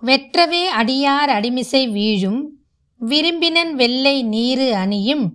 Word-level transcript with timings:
வெற்றவே 0.00 0.66
அடியார் 0.66 1.30
அடிமிசை 1.30 1.90
வீழும் 1.90 2.50
விரும்பினன் 3.00 3.72
வெள்ளை 3.72 4.22
நீரு 4.22 4.74
அணியும் 4.74 5.32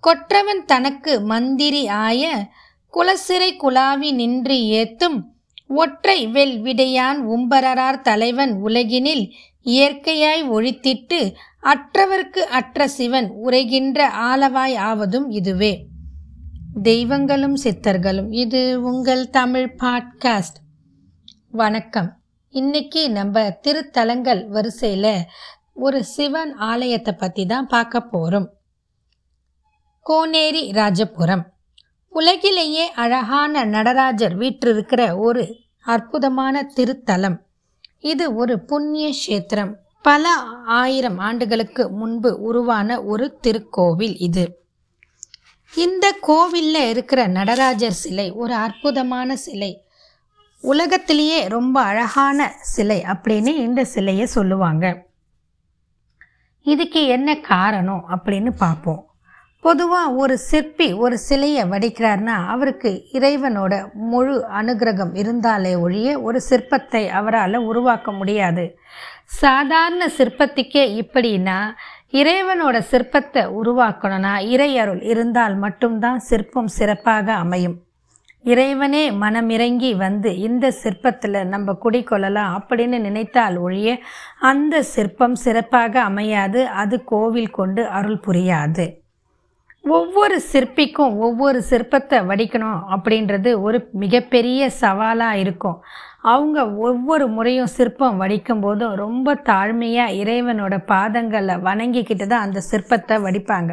கொற்றவன் 0.00 0.64
தனக்கு 0.66 1.20
மந்திரி 1.20 1.86
ஆய 1.86 2.48
குலசிறை 2.94 3.56
குலாவி 3.56 4.12
நின்று 4.12 4.54
ஏத்தும் 4.54 5.22
ஒற்றை 5.68 6.26
வெல் 6.26 6.60
விடையான் 6.60 7.20
உம்பரரார் 7.26 8.00
தலைவன் 8.00 8.52
உலகினில் 8.52 9.32
இயற்கையாய் 9.64 10.48
ஒழித்திட்டு 10.52 11.34
அற்றவர்க்கு 11.62 12.38
அற்ற 12.38 12.88
சிவன் 12.88 13.32
உரைகின்ற 13.44 14.08
ஆலவாய் 14.08 14.76
ஆவதும் 14.76 15.30
இதுவே. 15.30 15.86
தெய்வங்களும் 16.82 17.56
சித்தர்களும் 17.56 18.32
இது 18.32 18.82
உங்கள் 18.82 19.30
தமிழ் 19.30 19.76
பாட்காஸ்ட். 19.78 20.58
வணக்கம். 21.50 22.19
இன்னைக்கு 22.52 23.10
நம்ம 23.10 23.42
திருத்தலங்கள் 23.64 24.40
வரிசையில் 24.48 25.26
ஒரு 25.74 26.04
சிவன் 26.04 26.54
ஆலயத்தை 26.54 27.12
பற்றி 27.12 27.46
தான் 27.46 27.66
பார்க்க 27.66 28.00
போகிறோம் 28.00 28.48
கோனேரி 30.06 30.62
ராஜபுரம். 30.78 31.44
உலகிலேயே 32.08 32.86
அழகான 32.92 33.64
நடராஜர் 33.64 34.34
வீற்றிருக்கிற 34.38 35.18
ஒரு 35.18 35.44
அற்புதமான 35.84 36.62
திருத்தலம். 36.76 37.36
இது 38.00 38.34
ஒரு 38.34 38.56
புண்ணிய 38.64 39.08
கஷேத்திரம். 39.08 39.72
பல 40.02 40.32
ஆயிரம் 40.64 41.18
ஆண்டுகளுக்கு 41.18 41.86
முன்பு 41.90 42.32
உருவான 42.40 43.02
ஒரு 43.02 43.38
திருக்கோவில் 43.42 44.16
இது. 44.18 44.44
இந்த 45.74 46.12
கோவிலில் 46.20 46.88
இருக்கிற 46.88 47.26
நடராஜர் 47.26 48.00
சிலை 48.02 48.32
ஒரு 48.32 48.54
அற்புதமான 48.54 49.36
சிலை. 49.36 49.72
உலகத்திலேயே 50.60 51.48
ரொம்ப 51.48 51.80
அழகான 51.80 52.52
சிலை 52.60 53.04
அப்படின்னு 53.06 53.46
இந்த 53.46 53.84
சிலையை 53.84 54.26
சொல்லுவாங்க. 54.26 55.06
இதுக்கு 56.62 57.06
என்ன 57.06 57.36
காரணம் 57.36 58.04
அப்படின்னு 58.08 58.50
பார்ப்போம். 58.50 59.04
பொதுவாக 59.60 60.12
ஒரு 60.12 60.38
சிற்பி 60.38 60.92
ஒரு 60.92 61.18
சிலையை 61.18 61.64
வடிக்கிறார்னா 61.64 62.46
அவருக்கு 62.46 63.04
இறைவனோட 63.12 63.92
முழு 63.92 64.44
அனுகிரகம் 64.52 65.16
இருந்தாலே 65.16 65.74
ஒழிய 65.74 66.20
ஒரு 66.20 66.42
சிற்பத்தை 66.50 67.08
அவரால் 67.08 67.54
உருவாக்க 67.54 68.12
முடியாது. 68.12 68.78
சாதாரண 69.24 70.06
சிற்பத்துக்கே 70.06 71.02
இப்படின்னா 71.02 71.70
இறைவனோட 72.10 72.80
சிற்பத்தை 72.90 73.42
உருவாக்கணும்னா 73.62 74.34
இறையருள் 74.54 75.02
இருந்தால் 75.02 75.56
மட்டும்தான் 75.56 76.18
சிற்பம் 76.18 76.66
சிறப்பாக 76.66 77.34
அமையும். 77.34 77.82
இறைவனே 78.44 79.02
மனமிறங்கி 79.22 79.90
வந்து 79.96 80.30
இந்த 80.38 80.66
சிற்பத்தில் 80.82 81.40
நம்ம 81.48 81.72
குடிக்கொள்ளலாம் 81.82 82.52
அப்படின்னு 82.58 82.98
நினைத்தால் 83.06 83.56
ஒழிய 83.56 83.96
அந்த 84.50 84.82
சிற்பம் 84.92 85.36
சிறப்பாக 85.44 85.94
அமையாது 86.02 86.60
அது 86.82 86.98
கோவில் 87.04 87.50
கொண்டு 87.50 87.82
அருள் 87.98 88.24
புரியாது. 88.26 88.86
ஒவ்வொரு 89.98 90.36
சிற்பிக்கும் 90.52 91.12
ஒவ்வொரு 91.26 91.58
சிற்பத்தை 91.70 92.18
வடிக்கணும் 92.30 92.80
அப்படின்றது 92.94 93.50
ஒரு 93.66 93.78
மிகப்பெரிய 94.02 94.70
சவாலாக 94.80 95.42
இருக்கும். 95.42 95.78
அவங்க 96.32 96.58
ஒவ்வொரு 96.88 97.26
முறையும் 97.28 97.70
சிற்பம் 97.76 98.18
வடிக்கும் 98.22 98.60
போதும் 98.60 98.94
ரொம்ப 98.94 99.34
தாழ்மையாக 99.50 100.16
இறைவனோட 100.22 100.74
பாதங்களை 100.92 101.56
வணங்கிக்கிட்டு 101.68 102.26
தான் 102.26 102.46
அந்த 102.46 102.62
சிற்பத்தை 102.70 103.16
வடிப்பாங்க. 103.26 103.70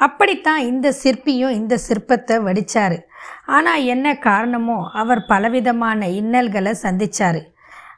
அப்படித்தான் 0.00 0.62
இந்த 0.72 0.88
சிற்பியும் 1.02 1.56
இந்த 1.60 1.74
சிற்பத்தை 1.88 2.36
வடித்தார் 2.48 2.98
ஆனால் 3.46 3.84
என்ன 3.84 4.06
காரணமோ 4.18 4.78
அவர் 4.92 5.22
பலவிதமான 5.26 6.08
இன்னல்களை 6.12 6.72
சந்தித்தார் 6.82 7.40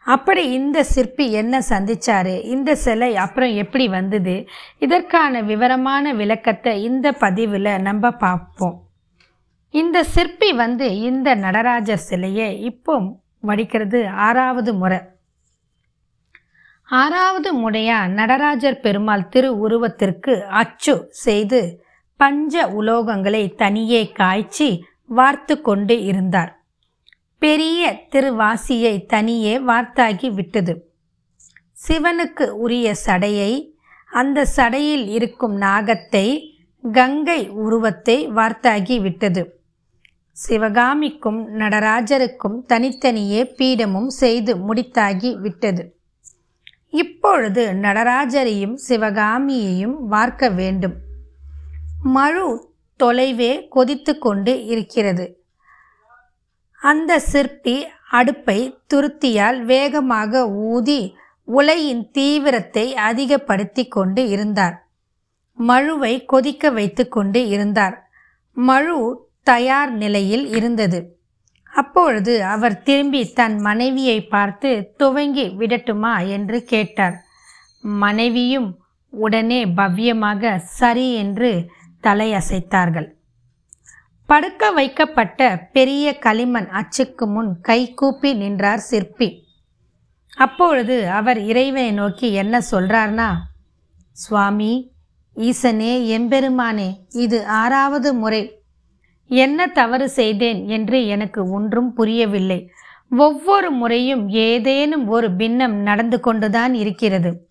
அப்படி 0.04 0.42
இந்த 0.50 0.78
சிற்பி 0.84 1.24
என்ன 1.32 1.54
சந்தித்தார் 1.68 2.34
இந்த 2.44 2.70
சிலை 2.74 3.10
அப்புறம் 3.16 3.52
எப்படி 3.54 3.86
வந்தது? 3.88 4.34
இதற்கான 4.78 5.42
விவரமான 5.42 6.12
விளக்கத்தை 6.12 6.74
இந்த 6.82 7.06
பதிவில் 7.12 7.72
நம்ம 7.82 8.10
பார்ப்போம். 8.22 8.76
இந்த 9.74 9.98
சிற்பி 10.04 10.50
வந்து 10.52 10.86
இந்த 11.00 11.28
நடராஜர் 11.34 12.06
சிலையை 12.08 12.48
இப்போ 12.60 12.94
வடிக்கிறது 13.46 14.00
ஆறாவது 14.26 14.72
முறை. 14.74 15.00
ஆறாவது 16.88 17.50
முறையாக 17.54 18.12
நடராஜர் 18.12 18.80
பெருமாள் 18.80 19.28
திரு 19.28 19.50
உருவத்திற்கு 19.64 20.34
அச்சு 20.52 20.94
செய்து 21.24 21.60
பஞ்ச 22.20 22.54
உலோகங்களை 22.78 23.42
தனியே 23.54 24.00
காய்ச்சி 24.12 24.68
வார்த்து 25.10 25.60
கொண்டு 25.60 26.04
இருந்தார். 26.04 26.64
பெரிய 27.38 28.02
திருவாசியை 28.10 29.06
தனியே 29.06 29.58
வார்த்தாகி 29.58 30.32
விட்டது. 30.34 30.92
சிவனுக்கு 31.88 32.42
உரிய 32.42 32.94
சடையை 33.06 33.70
அந்த 34.10 34.46
சடையில் 34.56 35.06
இருக்கும் 35.08 35.60
நாகத்தை 35.60 36.26
கங்கை 36.92 37.48
உருவத்தை 37.48 38.28
வார்த்தாகி 38.28 39.00
விட்டது. 39.00 39.60
சிவகாமிக்கும் 40.32 41.48
நடராஜருக்கும் 41.58 42.58
தனித்தனியே 42.66 43.42
பீடமும் 43.44 44.10
செய்து 44.10 44.56
முடித்தாகி 44.56 45.36
விட்டது. 45.40 45.98
இப்பொழுது 46.88 47.72
நடராஜரையும் 47.72 48.76
சிவகாமியையும் 48.88 49.96
வார்க்க 50.06 50.48
வேண்டும். 50.48 50.96
மழு 52.02 52.69
தொலைவே 53.02 53.68
கொதித்து 53.68 54.18
கொண்டு 54.18 54.66
இருக்கிறது. 54.66 55.26
அந்த 56.80 57.18
சிற்பி 57.18 57.86
அடுப்பை 58.10 58.58
துருத்தியால் 58.94 59.58
வேகமாக 59.64 60.48
ஊதி 60.50 61.00
உலையின் 61.48 62.10
தீவிரத்தை 62.10 62.94
அதிகப்படுத்தி 62.94 63.88
கொண்டு 63.88 64.28
இருந்தார். 64.28 64.76
மழுவை 65.58 66.24
கொதிக்க 66.24 66.70
வைத்து 66.70 67.08
கொண்டு 67.08 67.48
இருந்தார். 67.48 67.96
மழு 68.56 69.28
தயார் 69.42 69.92
நிலையில் 69.92 70.46
இருந்தது. 70.48 71.18
அப்பொழுது 71.72 72.44
அவர் 72.44 72.82
திரும்பி 72.82 73.32
தன் 73.32 73.58
மனைவியை 73.58 74.18
பார்த்து 74.26 74.70
துவங்கி 74.98 75.46
விடட்டுமா? 75.58 76.14
என்று 76.28 76.64
கேட்டார். 76.64 77.16
மனைவியும் 77.82 78.78
உடனே 79.12 79.64
பவ்யமாக 79.64 80.56
சரி 80.56 81.14
என்று 81.14 81.50
தலையசைத்தார்கள். 82.02 83.08
படுக்க 84.26 84.70
வைக்கப்பட்ட 84.70 85.68
பெரிய 85.72 86.18
களிமண் 86.18 86.68
அச்சுக்கு 86.70 87.26
முன் 87.26 87.60
கைகூப்பி 87.60 88.34
நின்றார் 88.34 88.78
சிற்பி. 88.78 89.44
அப்பொழுது 90.36 91.08
அவர் 91.10 91.40
இறைவனை 91.40 91.92
நோக்கி 91.92 92.32
என்ன 92.32 92.60
சொல்றார்னா 92.70 93.32
சுவாமி 94.12 94.92
ஈசனே 95.36 96.06
எம்பெருமானே 96.06 96.88
இது 97.10 97.46
ஆறாவது 97.46 98.14
முறை 98.14 98.62
என்ன 99.26 99.66
தவறு 99.66 100.08
செய்தேன் 100.08 100.66
என்று 100.66 101.06
எனக்கு 101.06 101.50
ஒன்றும் 101.50 101.92
புரியவில்லை. 101.92 102.70
ஒவ்வொரு 103.10 103.70
முறையும் 103.70 104.28
ஏதேனும் 104.28 105.08
ஒரு 105.08 105.32
பின்னம் 105.32 105.74
நடந்து 105.74 106.20
கொண்டுதான் 106.20 106.74
இருக்கிறது. 106.74 107.49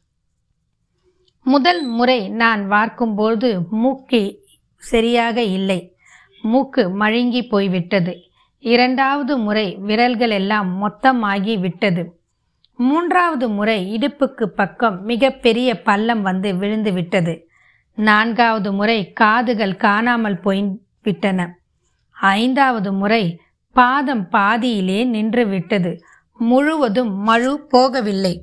முதல் 1.43 1.85
முறை 1.85 2.29
நான் 2.29 2.71
வார்க்கும்போது 2.71 3.67
மூக்கு 3.69 4.47
சரியாக 4.77 5.41
இல்லை. 5.41 5.95
மூக்கு 6.41 6.89
மழுங்கி 6.99 7.49
போய்விட்டது. 7.49 8.23
இரண்டாவது 8.59 9.37
முறை 9.37 9.75
விரல்கள் 9.75 10.29
எல்லாம் 10.29 10.69
மொத்தமாகி 10.83 11.59
விட்டது. 11.59 12.19
மூன்றாவது 12.75 13.49
முறை 13.49 13.97
இடுப்புக்கு 13.97 14.43
பக்கம் 14.43 15.03
மிகப்பெரிய 15.03 15.81
பள்ளம் 15.81 16.21
வந்து 16.21 16.55
விழுந்து 16.55 16.93
விட்டது. 16.93 17.49
நான்காவது 17.95 18.73
முறை 18.73 19.13
காதுகள் 19.13 19.75
காணாமல் 19.75 20.39
போய் 20.39 20.79
விட்டன 21.03 21.59
ஐந்தாவது 22.11 22.93
முறை 22.93 23.41
பாதம் 23.71 24.29
பாதியிலே 24.29 25.03
நின்று 25.03 25.47
விட்டது. 25.47 26.03
முழுவதும் 26.37 27.17
மழு 27.17 27.67
போகவில்லை. 27.73 28.39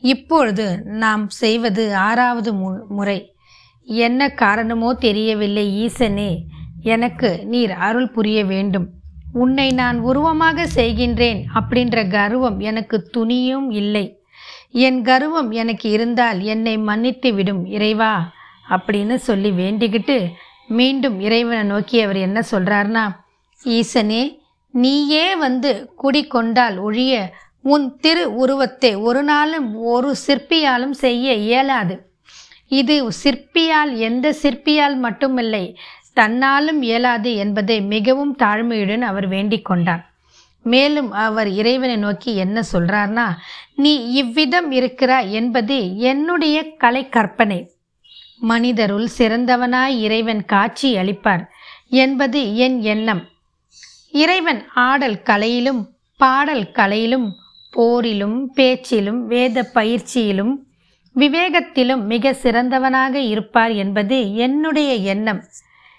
இப்பொழுது 0.00 0.82
நாம் 0.84 1.28
செய்வது 1.28 1.96
ஆறாவது 1.96 2.52
மு 2.52 2.70
முறை. 2.88 3.34
என்ன 3.84 4.28
காரணமோ 4.28 4.94
தெரியவில்லை 4.94 5.86
ஈசனே. 5.86 6.38
எனக்கு 6.82 7.40
நீர் 7.44 7.70
அருள் 7.70 8.10
புரிய 8.10 8.44
வேண்டும். 8.44 8.88
உன்னை 9.32 9.72
நான் 9.72 9.98
உருவமாக 9.98 10.66
செய்கின்றேன் 10.74 11.40
அப்படின்ற 11.54 12.08
கர்வம் 12.08 12.58
எனக்கு 12.58 13.10
துணியும் 13.16 13.70
இல்லை. 13.70 14.20
என் 14.70 15.02
கர்வம் 15.02 15.50
எனக்கு 15.50 15.90
இருந்தால் 15.90 16.40
என்னை 16.40 16.78
மன்னித்து 16.78 17.34
விடும் 17.34 17.64
இறைவா 17.66 18.32
அப்படின்னு 18.70 19.14
சொல்லி 19.14 19.50
வேண்டிக்கிட்டு 19.50 20.26
மீண்டும் 20.68 21.20
இறைவனை 21.20 21.62
நோக்கி 21.62 22.00
அவர் 22.00 22.16
என்ன 22.16 22.42
சொல்கிறார்னா 22.50 23.04
ஈசனே 23.62 24.38
நீயே 24.70 25.36
வந்து 25.36 25.90
குடிக்கொண்டால் 26.02 26.78
ஒழிய 26.78 27.34
உன் 27.72 27.86
திரு 28.04 28.24
உருவத்தை 28.42 28.90
ஒரு 29.08 29.22
நாளும் 29.22 29.68
ஒரு 29.94 30.10
சிற்பியாலும் 30.26 30.96
செய்ய 31.04 31.34
இயலாது. 31.46 31.94
இது 32.80 32.96
சிற்பியால் 33.22 33.92
எந்த 34.08 34.26
சிற்பியால் 34.42 34.96
மட்டுமில்லை 35.04 35.64
தன்னாலும் 36.18 36.80
இயலாது 36.88 37.30
என்பதை 37.44 37.78
மிகவும் 37.94 38.34
தாழ்மையுடன் 38.42 39.04
அவர் 39.10 39.26
வேண்டிக் 39.28 39.64
கொண்டார். 39.64 40.02
மேலும் 40.64 41.10
அவர் 41.26 41.48
இறைவனை 41.60 41.96
நோக்கி 42.04 42.30
என்ன 42.44 42.62
சொல்றார்னா 42.72 43.26
நீ 43.84 43.92
இவ்விதம் 44.20 44.70
இருக்கிறாய் 44.78 45.28
என்பது 45.40 45.76
என்னுடைய 46.10 46.56
கலை 46.84 47.02
கற்பனை 47.16 47.60
மனிதருள் 48.50 49.08
சிறந்தவனாய் 49.18 49.94
இறைவன் 50.06 50.42
காட்சி 50.44 50.88
அளிப்பார் 51.02 51.44
என்பது 52.02 52.40
என் 52.66 52.78
எண்ணம். 52.94 53.22
இறைவன் 54.22 54.60
ஆடல் 54.88 55.18
கலையிலும் 55.30 55.82
பாடல் 56.20 56.66
கலையிலும் 56.78 57.28
போரிலும் 57.76 58.44
பேச்சிலும் 58.54 59.26
வேத 59.26 59.70
பயிற்சியிலும் 59.74 60.54
விவேகத்திலும் 61.14 62.02
மிக 62.02 62.32
சிறந்தவனாக 62.42 63.14
இருப்பார் 63.14 63.70
என்பது 63.70 64.34
என்னுடைய 64.34 64.94
எண்ணம். 64.94 65.42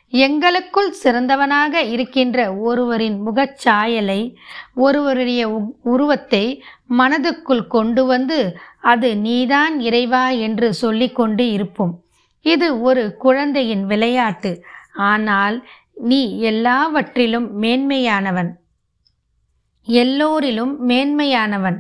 எங்களுக்குள் 0.10 0.94
சிறந்தவனாக 1.04 1.74
இருக்கின்ற 1.74 2.56
ஒருவரின் 2.56 3.22
முகச்சாயலை 3.28 4.36
ஒருவருடைய 4.76 5.50
உ- 5.50 5.74
உருவத்தை 5.84 6.64
மனதுக்குள் 6.90 7.68
கொண்டு 7.68 8.06
வந்து 8.06 8.58
அது 8.82 9.18
நீதான் 9.18 9.80
இறைவா 9.80 10.30
என்று 10.30 10.74
சொல்லிக்கொண்டு 10.74 11.52
இருப்போம். 11.52 12.02
இது 12.42 12.82
ஒரு 12.82 13.16
குழந்தையின் 13.18 13.86
விளையாட்டு. 13.86 14.64
ஆனால் 14.94 15.68
நீ 15.96 16.40
எல்லாவற்றிலும் 16.40 17.62
மேன்மையானவன். 17.62 18.50
எல்லோரிலும் 19.88 20.90
மேன்மையானவன். 20.90 21.80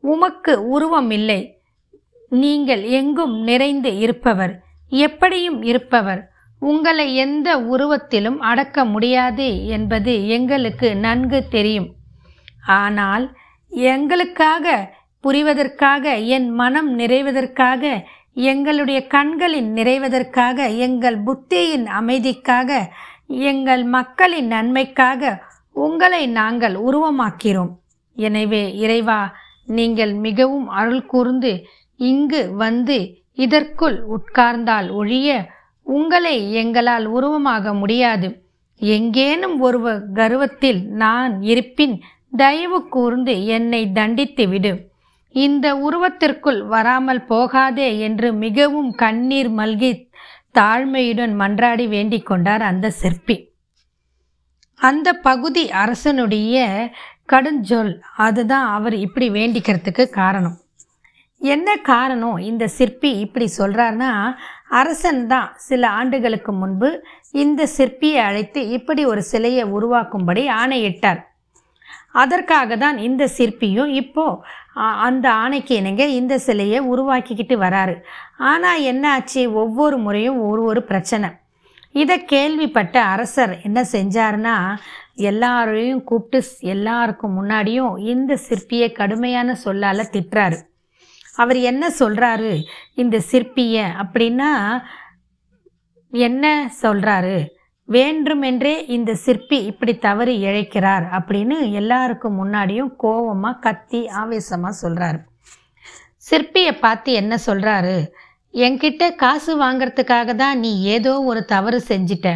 உமக்கு 0.00 0.68
உருவம் 0.68 1.10
இல்லை 1.10 1.60
நீங்கள் 2.30 2.82
எங்கும் 2.82 3.42
நிறைந்து 3.42 3.98
இருப்பவர். 3.98 4.62
எப்படியும் 4.88 5.62
இருப்பவர். 5.62 6.30
உங்களை 6.60 7.16
எந்த 7.16 7.56
உருவத்திலும் 7.56 8.36
அடக்க 8.36 8.84
முடியாது 8.84 9.66
என்பது 9.66 10.28
எங்களுக்கு 10.28 10.96
நன்கு 10.96 11.48
தெரியும். 11.48 11.90
ஆனால் 12.66 13.36
எங்களுக்காக 13.70 14.96
புரிவதற்காக 15.24 16.26
என் 16.26 16.50
மனம் 16.50 16.98
நிறைவதற்காக 16.98 18.04
எங்களுடைய 18.32 19.06
கண்களின் 19.06 19.74
நிறைவதற்காக 19.74 20.76
எங்கள் 20.76 21.18
புத்தியின் 21.22 21.86
அமைதிக்காக 22.00 22.86
எங்கள் 23.26 23.84
மக்களின் 23.84 24.46
நன்மைக்காக 24.46 25.42
உங்களை 25.86 26.22
நாங்கள் 26.40 26.74
உருவமாக்கிறோம். 26.86 27.72
எனவே 28.16 28.62
இறைவா 28.84 29.20
நீங்கள் 29.64 30.12
மிகவும் 30.26 30.68
அருள் 30.80 31.06
கூர்ந்து 31.06 31.52
இங்கு 32.00 32.42
வந்து 32.56 32.98
இதற்குள் 33.34 33.96
உட்கார்ந்தால் 34.16 34.88
ஒழிய 34.90 35.28
உங்களை 35.86 36.36
எங்களால் 36.52 37.06
உருவமாக 37.06 37.72
முடியாது. 37.74 38.28
எங்கேனும் 38.80 39.56
ஒரு 39.60 39.78
கர்வத்தில் 40.14 40.80
நான் 41.02 41.32
இருப்பின் 41.42 41.96
தயவு 42.36 42.78
கூர்ந்து 42.88 43.34
என்னை 43.56 43.82
தண்டித்து 43.92 44.44
விடு. 44.48 44.72
இந்த 45.34 45.66
உருவத்திற்குள் 45.86 46.60
வராமல் 46.74 47.22
போகாதே 47.24 47.88
என்று 47.98 48.28
மிகவும் 48.44 48.90
கண்ணீர் 48.94 49.50
மல்கி 49.58 49.92
தாழ்மையுடன் 50.58 51.34
மன்றாடி 51.40 51.86
வேண்டிக் 51.88 52.26
கொண்டார் 52.26 52.62
அந்த 52.62 52.86
சிற்பி. 53.00 53.36
அந்த 54.80 55.12
பகுதி 55.12 55.70
அரசனுடைய 55.70 56.88
கடுஞ்சொல் 57.32 58.00
அதுதான் 58.16 58.72
அவர் 58.72 58.94
இப்படி 58.94 59.30
வேண்டிக்கிறதுக்கு 59.30 60.08
காரணம். 60.08 60.56
என்ன 61.38 61.76
காரணம் 61.76 62.36
இந்த 62.36 62.68
சிற்பி 62.68 63.18
இப்படி 63.18 63.52
சொல்கிறாருன்னா 63.58 64.34
அரசன் 64.68 65.26
தான் 65.26 65.52
சில 65.56 65.88
ஆண்டுகளுக்கு 65.90 66.52
முன்பு 66.52 67.04
இந்த 67.30 67.68
சிற்பியை 67.76 68.16
அழைத்து 68.16 68.68
இப்படி 68.68 69.04
ஒரு 69.04 69.22
சிலையை 69.22 69.64
உருவாக்கும்படி 69.64 70.48
ஆணையிட்டார். 70.48 71.32
அதற்காக 72.12 72.76
தான் 72.76 72.98
இந்த 72.98 73.28
சிற்பியும் 73.36 73.86
இப்போது 73.86 74.36
அ- 74.76 74.80
அந்த 74.80 75.32
ஆணைக்கு 75.32 75.74
இணங்க 75.74 76.04
இந்த 76.04 76.38
சிலையை 76.38 76.80
உருவாக்கிக்கிட்டு 76.80 77.56
வராரு. 77.56 78.00
ஆனால் 78.38 78.80
என்ன 78.80 79.12
ஆச்சு? 79.12 79.52
ஒவ்வொரு 79.52 79.98
முறையும் 79.98 80.40
ஒரு 80.40 80.62
ஒரு 80.62 80.82
பிரச்சனை. 80.82 81.28
இதை 81.92 82.24
கேள்விப்பட்ட 82.24 83.02
அரசர் 83.04 83.60
என்ன 83.62 83.86
செஞ்சாருன்னா 83.92 84.76
எல்லாரையும் 85.16 86.04
கூப்பிட்டு 86.04 86.48
எல்லாருக்கும் 86.60 87.42
முன்னாடியும் 87.42 87.98
இந்த 87.98 88.38
சிற்பியை 88.48 88.92
கடுமையான 88.92 89.54
சொல்லால் 89.54 90.10
திட்டுறாரு. 90.12 90.58
அவர் 91.34 91.56
என்ன 91.56 91.92
சொல்கிறாரு 91.98 92.64
இந்த 92.94 93.22
சிற்பியை 93.30 93.84
அப்படின்னா 94.02 94.80
என்ன 96.08 96.70
சொல்கிறாரு 96.82 97.46
வேண்டுமென்றே 97.84 98.86
இந்த 98.86 99.14
சிற்பி 99.14 99.64
இப்படி 99.64 99.98
தவறு 99.98 100.32
இழைக்கிறார் 100.38 101.04
அப்படின்னு 101.08 101.72
எல்லாருக்கும் 101.72 102.38
முன்னாடியும் 102.44 102.96
கோபமாக 102.96 103.58
கத்தி 103.58 104.08
ஆவேசமாக 104.08 104.76
சொல்கிறாரு 104.82 105.18
சிற்பியை 106.30 106.72
பார்த்து 106.80 107.12
என்ன 107.12 107.38
சொல்கிறாரு 107.46 108.06
என்கிட்ட 108.54 109.14
காசு 109.14 109.52
வாங்கறதுக்காக 109.62 110.34
தான் 110.34 110.58
நீ 110.58 110.82
ஏதோ 110.82 111.22
ஒரு 111.22 111.44
தவறு 111.44 111.82
செஞ்சிட்ட. 111.88 112.28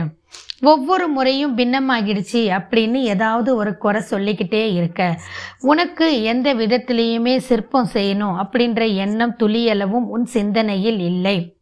ஒவ்வொரு 0.61 1.09
முறையும் 1.09 1.57
பின்னமாகிடுச்சு 1.59 2.41
அப்படின்னு 2.59 2.99
ஏதாவது 3.15 3.57
ஒரு 3.57 3.77
குறை 3.77 4.03
சொல்லிக்கிட்டே 4.11 4.73
இருக்க. 4.75 5.19
உனக்கு 5.61 6.23
எந்த 6.23 6.55
விதத்திலையுமே 6.55 7.37
சிற்பம் 7.37 7.89
செய்யணும் 7.95 8.37
அப்படின்ற 8.43 8.95
எண்ணம் 8.95 9.35
துளியளவும் 9.39 10.07
உன் 10.15 10.25
சிந்தனையில் 10.25 11.01
இல்லை. 11.01 11.57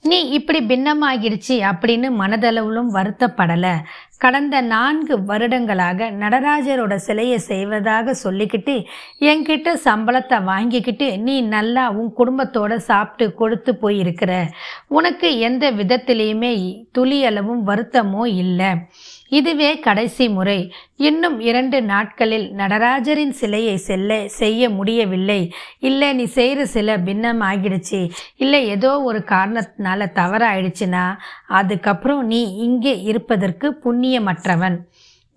நீ 0.00 0.28
இப்படி 0.28 0.60
பின்னமாகிடுச்சு 0.60 1.56
அப்படின்னு 1.70 2.08
மனதளவிலும் 2.20 2.90
வருத்தப்படலை. 2.94 3.74
கடந்த 4.20 4.56
நான்கு 4.72 5.14
வருடங்களாக 5.24 6.08
நடராஜரோட 6.20 6.94
சிலையை 7.06 7.38
செய்வதாக 7.48 8.14
சொல்லிக்கிட்டு 8.22 8.74
என்கிட்ட 9.30 9.74
சம்பளத்தை 9.84 10.38
வாங்கிக்கிட்டு 10.44 11.08
நீ 11.18 11.34
நல்லா 11.54 11.84
உன் 11.90 12.10
குடும்பத்தோட 12.18 12.74
சாப்பிட்டு 12.90 13.26
கொடுத்து 13.34 13.72
போயிருக்கிற. 13.82 14.32
உனக்கு 14.88 15.30
எந்த 15.38 15.64
விதத்திலையுமே 15.72 16.52
துளியளவும் 16.98 17.62
வருத்தமோ 17.66 18.24
இல்லை. 18.44 18.70
இதுவே 19.28 19.68
கடைசி 19.78 20.24
முறை. 20.28 20.58
இன்னும் 20.96 21.36
இரண்டு 21.40 21.78
நாட்களில் 21.82 22.44
நடராஜரின் 22.52 23.32
சிலையை 23.40 23.76
செல்ல 23.86 24.18
செய்ய 24.40 24.68
முடியவில்லை. 24.70 25.38
இல்லை 25.80 26.08
நீ 26.14 26.24
செய்கிற 26.36 26.66
சிலை 26.66 26.96
பின்னம் 26.98 27.40
ஆகிடுச்சு 27.40 28.00
இல்லை 28.36 28.60
ஏதோ 28.66 28.90
ஒரு 29.02 29.20
காரணத்தினால 29.32 30.08
தவறாயிடுச்சுன்னா 30.20 31.04
அதுக்கப்புறம் 31.60 32.22
நீ 32.26 32.40
இங்கே 32.66 32.94
இருப்பதற்கு 33.02 33.70
புண்ணியமற்றவன். 34.04 34.76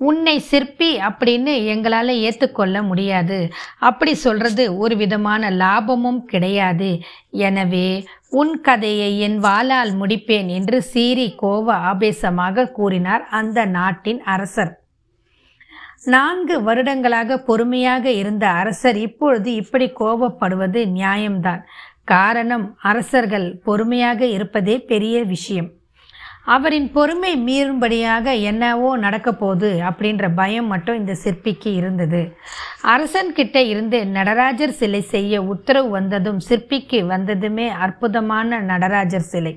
உன்னை 0.01 0.33
சிற்பி 0.39 0.89
அப்படின்னு 1.07 1.53
எங்களால் 1.65 2.11
ஏற்றுக்கொள்ள 2.27 2.81
முடியாது. 2.81 3.37
அப்படி 3.79 4.13
சொல்றது 4.13 4.63
ஒரு 4.77 4.95
விதமான 4.95 5.49
லாபமும் 5.61 6.19
கிடையாது. 6.25 6.89
எனவே 7.47 7.87
உன் 8.30 8.53
கதையை 8.61 9.09
என் 9.19 9.37
வாளால் 9.44 9.94
முடிப்பேன் 10.01 10.49
என்று 10.57 10.81
சீறி 10.81 11.27
கோவ 11.42 11.68
ஆபேசமாக 11.92 12.68
கூறினார் 12.71 13.23
அந்த 13.39 13.65
நாட்டின் 13.77 14.21
அரசர். 14.35 14.73
நான்கு 16.03 16.56
வருடங்களாக 16.63 17.39
பொறுமையாக 17.49 18.06
இருந்த 18.11 18.47
அரசர் 18.61 18.97
இப்பொழுது 18.97 19.49
இப்படி 19.53 19.87
கோபப்படுவது 19.99 20.83
நியாயம்தான். 20.99 21.63
காரணம் 22.03 22.68
அரசர்கள் 22.81 23.47
பொறுமையாக 23.63 24.21
இருப்பதே 24.25 24.77
பெரிய 24.92 25.23
விஷயம். 25.23 25.71
அவரின் 26.56 26.89
பொறுமை 26.92 27.31
மீறும்படியாக 27.47 28.25
என்னவோ 28.42 28.89
நடக்கப்போகுது 28.97 29.69
அப்படின்ற 29.89 30.25
பயம் 30.35 30.68
மட்டும் 30.68 30.97
இந்த 30.97 31.13
சிற்பிக்கு 31.23 31.69
இருந்தது. 31.75 32.21
அரசன்கிட்ட 32.94 33.57
இருந்து 33.71 33.99
நடராஜர் 34.18 34.77
சிலை 34.80 35.01
செய்ய 35.13 35.42
உத்தரவு 35.54 35.89
வந்ததும் 35.89 36.42
சிற்பிக்கு 36.49 36.99
வந்ததுமே 37.13 37.69
அற்புதமான 37.85 38.59
நடராஜர் 38.71 39.30
சிலை. 39.31 39.54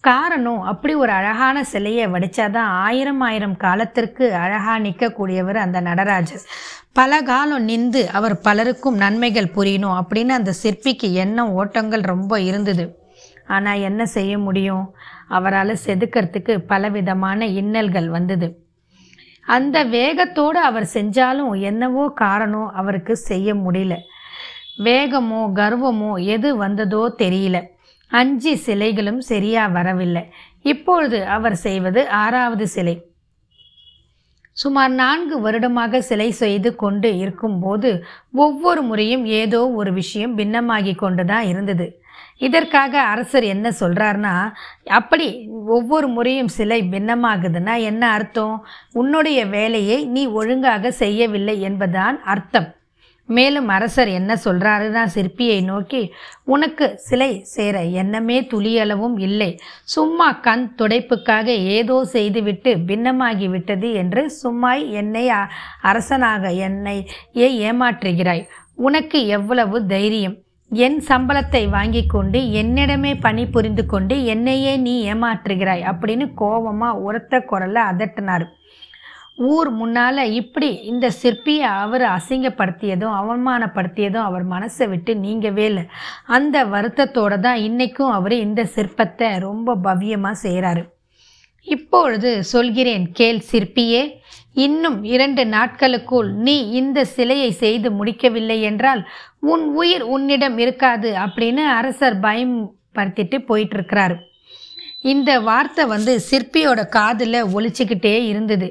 காரணம் 0.00 0.60
அப்படி 0.62 0.94
ஒரு 0.94 1.12
அழகான 1.12 1.64
சிலையை 1.64 2.04
வடித்தாதான் 2.06 2.70
ஆயிரம் 2.84 3.20
ஆயிரம் 3.20 3.56
காலத்திற்கு 3.56 4.24
அழகாக 4.34 4.76
நிற்கக்கூடியவர் 4.78 5.58
அந்த 5.64 5.78
நடராஜர். 5.80 6.44
பல 6.92 7.20
காலம் 7.22 7.64
நின்று 7.64 8.02
அவர் 8.18 8.36
பலருக்கும் 8.40 8.96
நன்மைகள் 8.96 9.52
புரியணும் 9.56 9.98
அப்படின்னு 10.00 10.34
அந்த 10.38 10.54
சிற்பிக்கு 10.62 11.10
எண்ணம் 11.24 11.52
ஓட்டங்கள் 11.52 12.10
ரொம்ப 12.14 12.40
இருந்தது. 12.40 12.86
ஆனால் 13.46 13.84
என்ன 13.88 14.02
செய்ய 14.06 14.32
முடியும்? 14.38 14.84
அவரால் 15.30 15.82
செதுக்கிறதுக்கு 15.86 16.54
பலவிதமான 16.72 17.46
இன்னல்கள் 17.46 18.08
வந்தது. 18.08 18.48
அந்த 19.46 19.76
வேகத்தோடு 19.84 20.58
அவர் 20.60 20.86
செஞ்சாலும் 20.94 21.52
என்னவோ 21.60 22.04
காரணம் 22.22 22.68
அவருக்கு 22.72 23.16
செய்ய 23.16 23.54
முடியல. 23.54 23.94
வேகமோ 24.84 25.40
கர்வமோ 25.60 26.12
எது 26.34 26.48
வந்ததோ 26.56 27.02
தெரியல. 27.22 27.58
அஞ்சு 28.12 28.52
சிலைகளும் 28.66 29.20
சரியா 29.30 29.66
வரவில்லை. 29.66 30.22
இப்பொழுது 30.62 31.18
அவர் 31.26 31.56
செய்வது 31.56 32.00
ஆறாவது 32.08 32.66
சிலை. 32.68 32.96
சுமார் 34.56 34.92
நான்கு 34.92 35.36
வருடமாக 35.40 36.00
சிலை 36.00 36.30
செய்து 36.30 36.70
கொண்டு 36.76 37.08
இருக்கும்போது 37.18 37.90
ஒவ்வொரு 38.44 38.82
முறையும் 38.82 39.24
ஏதோ 39.24 39.60
ஒரு 39.80 39.90
விஷயம் 39.92 40.34
பின்னமாகி 40.38 40.94
கொண்டு 40.94 41.24
தான் 41.24 41.46
இருந்தது. 41.46 41.86
இதற்காக 42.40 43.00
அரசர் 43.00 43.44
என்ன 43.44 43.72
சொல்கிறாருன்னா 43.80 44.52
அப்படி 44.88 45.48
ஒவ்வொரு 45.66 46.08
முறையும் 46.08 46.48
சிலை 46.48 46.82
பின்னமாகுதுன்னா 46.82 47.82
என்ன 47.82 48.10
அர்த்தம்? 48.10 48.66
உன்னுடைய 48.92 49.46
வேலையை 49.46 50.04
நீ 50.04 50.26
ஒழுங்காக 50.26 50.90
செய்யவில்லை 50.90 51.60
என்பதுதான் 51.60 52.22
அர்த்தம். 52.22 52.74
மேலும் 53.26 53.68
அரசர் 53.68 54.08
என்ன 54.08 54.38
சொல்கிறாருன்னா 54.44 55.06
சிற்பியை 55.14 55.64
நோக்கி 55.64 56.12
உனக்கு 56.44 56.98
சிலை 56.98 57.40
சேர 57.42 57.82
எண்ணமே 57.82 58.40
துளியளவும் 58.40 59.20
இல்லை. 59.20 59.58
சும்மா 59.84 60.32
கண் 60.32 60.74
துடைப்புக்காக 60.78 61.44
ஏதோ 61.44 62.04
செய்துவிட்டு 62.04 62.74
பின்னமாகி 62.74 63.48
விட்டது 63.48 63.92
என்று 63.92 64.30
சும்மாய் 64.30 64.92
என்னை 64.92 65.30
அ- 65.30 65.48
அரசனாக 65.82 66.50
என்னை 66.50 67.10
ஏமாற்றுகிறாய். 67.34 68.46
உனக்கு 68.74 69.26
எவ்வளவு 69.26 69.86
தைரியம்? 69.86 70.36
என் 70.70 70.98
சம்பளத்தை 71.08 71.62
வாங்கி 71.68 72.02
கொண்டு 72.06 72.38
என்னிடமே 72.60 73.12
பணி 73.20 73.44
புரிந்து 73.54 73.82
கொண்டு 73.86 74.14
என்னையே 74.34 74.72
நீ 74.84 74.92
ஏமாற்றுகிறாய் 75.12 75.82
அப்படின்னு 75.90 76.26
கோபமாக 76.34 77.00
உரத்த 77.06 77.40
குரலில் 77.40 77.88
அதட்டினார். 77.90 78.44
ஊர் 79.50 79.70
முன்னால் 79.70 80.22
இப்படி 80.40 80.68
இந்த 80.82 81.06
சிற்பியை 81.22 81.68
அவர் 81.82 82.04
அசிங்கப்படுத்தியதும் 82.16 83.16
அவமானப்படுத்தியதும் 83.20 84.26
அவர் 84.28 84.44
மனசை 84.46 84.86
விட்டு 84.88 85.12
நீங்கவே 85.24 85.64
இல்லை. 85.70 85.84
அந்த 86.36 86.56
வருத்தத்தோடு 86.74 87.38
தான் 87.40 87.60
இன்றைக்கும் 87.68 88.14
அவர் 88.18 88.36
இந்த 88.46 88.62
சிற்பத்தை 88.76 89.30
ரொம்ப 89.48 89.78
பவ்யமாக 89.86 90.42
செய்கிறாரு 90.42 90.84
இப்பொழுது 91.66 92.30
சொல்கிறேன் 92.52 93.04
கேள் 93.12 93.40
சிற்பியே 93.50 94.02
இன்னும் 94.56 95.04
இரண்டு 95.04 95.46
நாட்களுக்குள் 95.46 96.30
நீ 96.34 96.70
இந்த 96.70 97.04
சிலையை 97.04 97.50
செய்து 97.52 97.90
முடிக்கவில்லை 97.90 98.62
என்றால் 98.62 99.02
உன் 99.40 99.64
உயிர் 99.74 100.02
உன்னிடம் 100.02 100.58
இருக்காது 100.58 101.10
அப்படின்னு 101.26 101.64
அரசர் 101.78 102.18
பயம்படுத்திட்டு 102.20 103.38
போயிட்டு 103.46 103.76
இருக்கிறாரு 103.76 104.16
இந்த 105.02 105.40
வார்த்தை 105.40 105.86
வந்து 105.86 106.20
சிற்பியோட 106.30 106.80
காதில் 106.88 107.42
ஒழிச்சிக்கிட்டே 107.54 108.16
இருந்தது. 108.22 108.68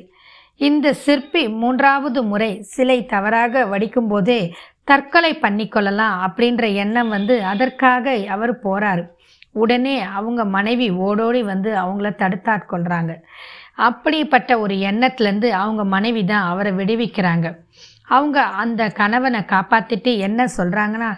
இந்த 0.56 0.94
சிற்பி 0.94 1.42
மூன்றாவது 1.62 2.24
முறை 2.24 2.52
சிலை 2.62 3.06
தவறாக 3.06 3.64
வடிக்கும்போதே 3.66 4.42
தற்கொலை 4.84 5.32
பண்ணிக்கொள்ளலாம் 5.42 6.18
அப்படின்ற 6.28 6.74
எண்ணம் 6.74 7.10
வந்து 7.10 7.44
அதற்காக 7.44 8.16
அவர் 8.30 8.54
போறாரு. 8.64 9.04
உடனே 9.52 10.02
அவங்க 10.02 10.46
மனைவி 10.46 10.90
ஓடோடி 10.90 11.42
வந்து 11.44 11.70
அவங்கள 11.76 12.10
தடுத்தாட்கொள்கிறாங்க 12.22 13.14
அப்படிப்பட்ட 13.88 14.52
ஒரு 14.64 14.76
எண்ணத்துலேருந்து 14.90 15.50
அவங்க 15.62 15.84
மனைவி 15.96 16.24
தான் 16.32 16.48
அவரை 16.52 16.72
விடுவிக்கிறாங்க. 16.80 17.48
அவங்க 18.16 18.40
அந்த 18.62 18.82
கணவனை 19.00 19.42
காப்பாற்றிட்டு 19.52 20.12
என்ன 20.28 20.48
சொல்கிறாங்கன்னா 20.58 21.10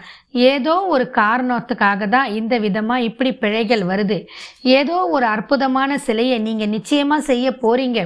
ஏதோ 0.52 0.74
ஒரு 0.94 1.06
காரணத்துக்காக 1.20 2.08
தான் 2.16 2.34
இந்த 2.40 2.54
விதமாக 2.66 3.08
இப்படி 3.10 3.32
பிழைகள் 3.44 3.84
வருது. 3.92 4.18
ஏதோ 4.80 4.98
ஒரு 5.16 5.26
அற்புதமான 5.36 5.98
சிலையை 6.08 6.38
நீங்கள் 6.48 6.74
நிச்சயமாக 6.76 7.28
செய்ய 7.32 7.48
போகிறீங்க 7.64 8.02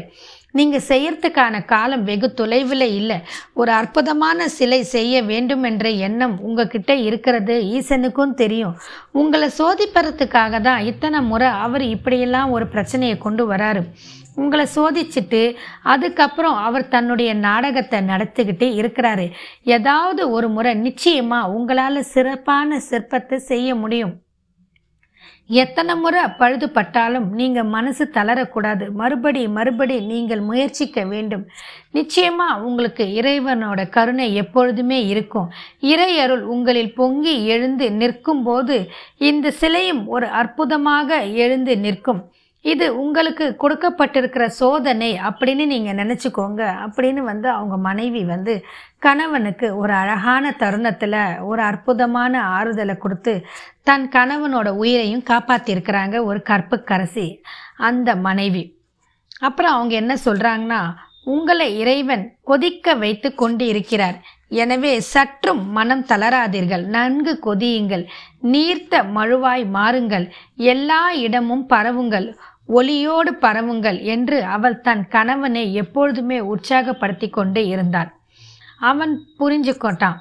நீங்கள் 0.57 0.85
செய்யறதுக்கான 0.89 1.55
காலம் 1.71 2.03
வெகு 2.09 2.27
தொலைவில் 2.39 2.87
இல்லை. 2.99 3.17
ஒரு 3.59 3.71
அற்புதமான 3.79 4.47
சிலை 4.57 4.79
செய்ய 4.95 5.23
வேண்டும் 5.31 5.63
என்ற 5.69 5.85
எண்ணம் 6.07 6.35
உங்ககிட்ட 6.47 6.91
இருக்கிறது. 7.07 7.55
ஈசனுக்கும் 7.77 8.37
தெரியும். 8.43 8.77
உங்களை 9.21 9.49
சோதிப்பறதுக்காக 9.59 10.61
தான் 10.67 10.85
இத்தனை 10.91 11.21
முறை 11.31 11.49
அவர் 11.65 11.85
இப்படியெல்லாம் 11.95 12.53
ஒரு 12.57 12.67
பிரச்சனையை 12.75 13.17
கொண்டு 13.25 13.45
வராரு. 13.51 13.83
உங்களை 14.35 14.65
சோதிச்சுட்டு 14.75 15.55
அதுக்கப்புறம் 15.81 16.55
அவர் 16.55 16.87
தன்னுடைய 16.87 17.33
நாடகத்தை 17.33 17.99
நடத்திக்கிட்டே 17.99 18.69
இருக்கிறாரு. 18.81 19.31
ஏதாவது 19.63 20.31
ஒரு 20.31 20.49
முறை 20.49 20.73
நிச்சயமாக 20.73 21.51
உங்களால் 21.51 22.03
சிறப்பான 22.03 22.79
சிற்பத்தை 22.89 23.35
செய்ய 23.35 23.75
முடியும். 23.75 24.13
எத்தனை 25.49 25.95
முறை 25.95 26.21
பழுதுபட்டாலும் 26.39 27.25
நீங்கள் 27.29 27.71
மனசு 27.73 28.09
தளரக்கூடாது. 28.13 28.85
மறுபடி 28.91 29.47
மறுபடி 29.47 29.99
நீங்கள் 29.99 30.41
முயற்சிக்க 30.41 31.03
வேண்டும். 31.05 31.43
நிச்சயமாக 31.91 32.61
உங்களுக்கு 32.61 33.03
இறைவனோட 33.03 33.89
கருணை 33.89 34.35
எப்பொழுதுமே 34.35 35.05
இருக்கும். 35.07 35.51
இறையருள் 35.81 36.41
உங்களில் 36.41 36.93
பொங்கி 36.93 37.45
எழுந்து 37.45 37.91
நிற்கும்போது 37.91 38.77
இந்த 39.17 39.51
சிலையும் 39.51 40.07
ஒரு 40.07 40.27
அற்புதமாக 40.27 41.21
எழுந்து 41.23 41.77
நிற்கும். 41.77 42.23
இது 42.71 42.85
உங்களுக்கு 43.01 43.45
கொடுக்கப்பட்டிருக்கிற 43.63 44.45
சோதனை 44.59 45.09
அப்படின்னு 45.27 45.63
நீங்கள் 45.73 45.99
நினச்சிக்கோங்க 46.01 46.61
அப்படின்னு 46.85 47.21
வந்து 47.31 47.47
அவங்க 47.49 47.75
மனைவி 47.87 48.21
வந்து 48.33 48.53
கணவனுக்கு 49.05 49.67
ஒரு 49.81 49.93
அழகான 49.93 50.53
தருணத்தில் 50.61 51.19
ஒரு 51.49 51.61
அற்புதமான 51.61 52.33
ஆறுதலை 52.57 52.95
கொடுத்து 52.97 53.33
தன் 53.89 54.05
கணவனோட 54.15 54.69
உயிரையும் 54.83 55.27
காப்பாற்றிருக்கிறாங்க 55.31 56.23
ஒரு 56.29 56.41
கற்புக்கரசி 56.51 57.27
அந்த 57.89 58.09
மனைவி. 58.27 58.63
அப்புறம் 59.39 59.75
அவங்க 59.77 59.93
என்ன 59.95 60.13
சொல்கிறாங்கன்னா 60.25 60.81
உங்களை 61.35 61.67
இறைவன் 61.81 62.25
கொதிக்க 62.49 62.95
வைத்து 63.03 63.29
கொண்டு 63.35 63.63
இருக்கிறார் 63.73 64.17
எனவே 64.63 64.91
சற்றும் 65.13 65.61
மனம் 65.77 66.03
தளராதீர்கள். 66.09 66.83
நன்கு 66.95 67.33
கொதியுங்கள். 67.45 68.03
நீர்த்த 68.53 69.03
மழுவாய் 69.15 69.63
மாறுங்கள். 69.77 70.25
எல்லா 70.73 71.01
இடமும் 71.25 71.65
பரவுங்கள். 71.73 72.27
ஒளியோடு 72.69 73.31
பரவுங்கள் 73.45 74.01
என்று 74.01 74.43
அவள் 74.43 74.81
தன் 74.81 75.07
கணவனை 75.07 75.73
எப்பொழுதுமே 75.73 76.39
உற்சாகப்படுத்தி 76.53 77.29
கொண்டே 77.29 77.63
இருந்தாள். 77.67 78.11
அவன் 78.79 79.13
புரிஞ்சுக்கொட்டான் 79.39 80.19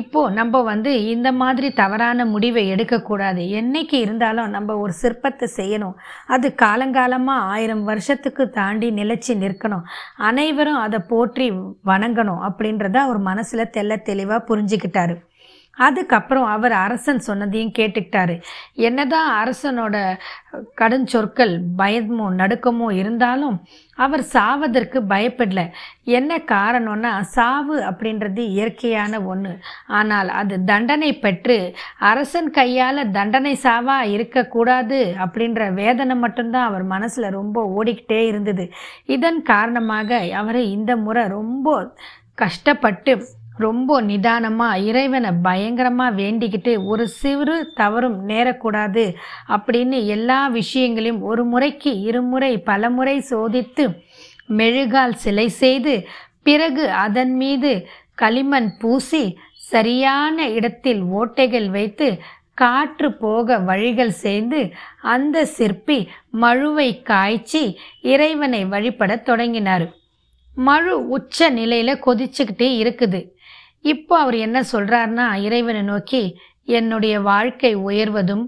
இப்போ 0.00 0.20
நம்ம 0.30 0.60
வந்து 0.62 0.92
இந்த 1.06 1.32
மாதிரி 1.32 1.72
தவறான 1.72 2.24
முடிவை 2.24 2.62
எடுக்கக்கூடாது. 2.68 3.42
என்னைக்கு 3.60 3.96
இருந்தாலும் 4.04 4.48
நம்ம 4.48 4.76
ஒரு 4.76 4.92
சிற்பத்தை 5.02 5.46
செய்யணும். 5.56 5.94
அது 6.26 6.54
காலங்காலமாக 6.62 7.46
ஆயிரம் 7.52 7.84
வருஷத்துக்கு 7.84 8.50
தாண்டி 8.50 8.88
நிலைச்சி 8.90 9.34
நிற்கணும். 9.44 9.84
அனைவரும் 10.30 10.80
அதை 10.86 11.00
போற்றி 11.12 11.46
வணங்கணும் 11.92 12.42
அப்படின்றத 12.48 12.96
அவர் 12.96 13.20
மனசில் 13.30 13.72
தெல்ல 13.76 14.02
தெளிவாக 14.02 14.46
புரிஞ்சுக்கிட்டாரு. 14.50 15.16
அதுக்கப்புறம் 15.78 16.46
அவர் 16.46 16.74
அரசன் 16.84 17.26
சொன்னதையும் 17.26 17.76
கேட்டுக்கிட்டாரு. 17.78 18.34
என்னதான் 18.88 19.30
அரசனோட 19.40 19.96
கடுஞ்சொற்கள் 20.80 21.54
பயமோ 21.78 22.26
நடுக்கமோ 22.40 22.88
இருந்தாலும் 22.92 23.56
அவர் 23.98 24.22
சாவதற்கு 24.32 24.98
பயப்படல. 25.12 25.60
என்ன 26.18 26.38
காரணம்னா 26.52 27.12
சாவு 27.36 27.76
அப்படின்றது 27.88 28.42
இயற்கையான 28.54 29.22
ஒன்று 29.24 29.52
ஆனால் 29.98 30.30
அது 30.40 30.54
தண்டனை 30.64 31.10
பெற்று 31.18 31.58
அரசன் 32.10 32.50
கையால் 32.50 33.10
தண்டனை 33.10 33.54
சாவா 33.66 33.98
இருக்கக்கூடாது 34.14 35.00
அப்படின்ற 35.24 35.70
வேதனை 35.74 36.16
மட்டும்தான் 36.16 36.68
அவர் 36.68 36.84
மனசில் 36.94 37.34
ரொம்ப 37.38 37.60
ஓடிக்கிட்டே 37.76 38.20
இருந்தது. 38.26 38.66
இதன் 39.16 39.40
காரணமாக 39.42 40.20
அவர் 40.42 40.60
இந்த 40.76 40.92
முறை 40.96 41.24
ரொம்ப 41.28 41.68
கஷ்டப்பட்டு 42.34 43.12
ரொம்ப 43.56 44.00
நிதானமாக 44.00 44.78
இறைவனை 44.78 45.30
பயங்கரமாக 45.42 46.16
வேண்டிக்கிட்டு 46.22 46.84
ஒரு 46.84 47.08
சிறு 47.08 47.72
தவறும் 47.74 48.28
நேரக்கூடாது 48.28 49.14
அப்படின்னு 49.48 50.06
எல்லா 50.06 50.46
விஷயங்களையும் 50.48 51.22
ஒரு 51.22 51.44
முறைக்கு 51.44 52.00
இருமுறை 52.02 52.58
பலமுறை 52.58 53.24
சோதித்து 53.30 54.02
மெழுகால் 54.46 55.12
சிலை 55.12 55.48
செய்து 55.48 56.06
பிறகு 56.42 56.90
அதன் 56.90 57.36
மீது 57.36 57.86
களிமண் 58.14 58.76
பூசி 58.78 59.36
சரியான 59.56 60.48
இடத்தில் 60.48 61.02
ஓட்டைகள் 61.02 61.68
வைத்து 61.70 62.18
காற்று 62.54 63.12
போக 63.12 63.58
வழிகள் 63.58 64.10
செய்து 64.10 64.72
அந்த 65.00 65.44
சிற்பி 65.44 66.08
மழுவை 66.32 67.02
காய்ச்சி 67.02 67.78
இறைவனை 68.00 68.64
வழிபடத் 68.64 69.22
தொடங்கினார். 69.22 69.92
மழு 70.56 71.08
உச்ச 71.08 71.48
நிலையில் 71.50 72.02
கொதிச்சுக்கிட்டே 72.06 72.68
இருக்குது. 72.76 73.33
இப்போ 73.84 74.14
அவர் 74.18 74.36
என்ன 74.46 74.58
சொல்கிறாருன்னா 74.72 75.26
இறைவனை 75.46 75.82
நோக்கி 75.82 76.22
என்னுடைய 76.64 77.14
வாழ்க்கை 77.20 77.72
உயர்வதும் 77.76 78.44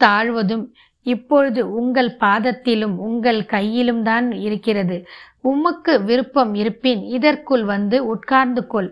தாழ்வதும் 0.00 0.64
இப்பொழுது 1.06 1.60
உங்கள் 1.74 2.10
பாதத்திலும் 2.20 2.96
உங்கள் 3.08 3.40
கையிலும் 3.46 4.02
தான் 4.02 4.26
இருக்கிறது. 4.46 4.96
உமக்கு 5.40 5.92
விருப்பம் 6.02 6.52
இருப்பின் 6.54 7.02
இதற்குள் 7.16 7.64
வந்து 7.64 7.96
உட்கார்ந்து 8.06 8.62
கொள். 8.66 8.90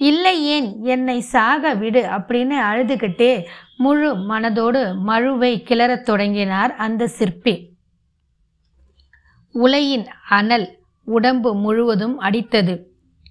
இல்லை 0.00 0.34
ஏன் 0.56 0.68
என்னை 0.84 1.18
சாக 1.34 1.72
விடு 1.74 2.02
அப்படின்னு 2.16 2.56
அழுதுகிட்டே 2.70 3.30
முழு 3.76 4.10
மனதோடு 4.30 4.82
மழுவை 5.06 5.52
கிளறத் 5.68 6.04
தொடங்கினார் 6.04 6.74
அந்த 6.86 7.06
சிற்பி. 7.18 7.54
உலையின் 9.54 10.06
அனல் 10.28 10.68
உடம்பு 11.06 11.50
முழுவதும் 11.54 12.16
அடித்தது. 12.20 12.74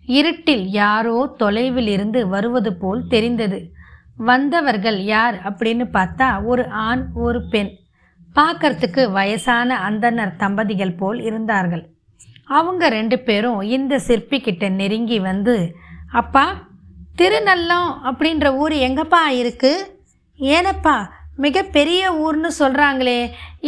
இருட்டில் 0.05 0.65
யாரோ 0.67 1.33
தொலைவில் 1.37 1.87
இருந்து 1.87 2.27
வருவது 2.27 2.75
போல் 2.75 3.07
தெரிந்தது. 3.07 3.71
வந்தவர்கள் 4.17 5.03
யார் 5.03 5.35
அப்படின்னு 5.35 5.85
பார்த்தா 5.93 6.43
ஒரு 6.43 6.69
ஆண் 6.69 7.07
ஒரு 7.13 7.47
பெண். 7.49 7.71
பார்க்கறதுக்கு 8.35 9.11
வயசான 9.11 9.89
அந்தனர் 9.89 10.35
தம்பதிகள் 10.35 10.97
போல் 10.97 11.21
இருந்தார்கள். 11.21 11.89
அவங்க 12.45 12.89
ரெண்டு 12.89 13.19
பேரும் 13.19 13.61
இந்த 13.61 13.99
சிற்பி 13.99 14.39
கிட்ட 14.39 14.69
நெருங்கி 14.69 15.19
வந்து 15.19 15.75
அப்பா 16.11 16.53
திருநல்லம் 17.17 17.89
அப்படின்ற 18.03 18.55
ஊர் 18.55 18.71
எங்கப்பா 18.71 19.27
இருக்கு? 19.27 19.97
ஏனப்பா 20.39 21.09
மிகப்பெரிய 21.43 22.01
ஊர்னு 22.25 22.49
சொல்கிறாங்களே 22.59 23.19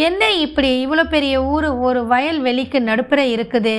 என்ன 0.07 0.29
இப்படி 0.45 0.69
இவ்வளோ 0.83 1.03
பெரிய 1.13 1.35
ஊர் 1.53 1.67
ஒரு 1.87 2.01
வயல் 2.11 2.39
வெளிக்கு 2.47 2.79
நடுப்புற 2.89 3.21
இருக்குது? 3.33 3.73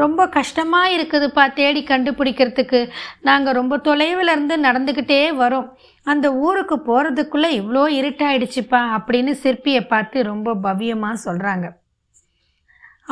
ரொம்ப 0.00 0.26
கஷ்டமாக 0.36 0.94
இருக்குதுப்பா 0.96 1.44
தேடி 1.58 1.82
கண்டுபிடிக்கிறதுக்கு. 1.90 2.80
நாங்கள் 3.28 3.56
ரொம்ப 3.60 3.78
தொலைவில் 3.88 4.32
இருந்து 4.34 4.56
நடந்துக்கிட்டே 4.66 5.20
வரோம். 5.42 5.68
அந்த 6.06 6.26
ஊருக்கு 6.46 6.76
போகிறதுக்குள்ளே 6.88 7.50
இவ்வளோ 7.60 7.84
இருட்டாயிடுச்சுப்பா 8.00 8.82
அப்படின்னு 8.96 9.34
சிற்பியை 9.44 9.82
பார்த்து 9.92 10.22
ரொம்ப 10.32 10.54
பவ்யமாக 10.66 11.22
சொல்கிறாங்க 11.26 11.68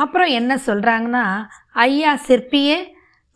அப்புறம் 0.03 0.31
என்ன 0.39 0.51
சொல்கிறாங்கன்னா 0.67 1.25
ஐயா 1.85 2.11
சிற்பியே 2.27 2.77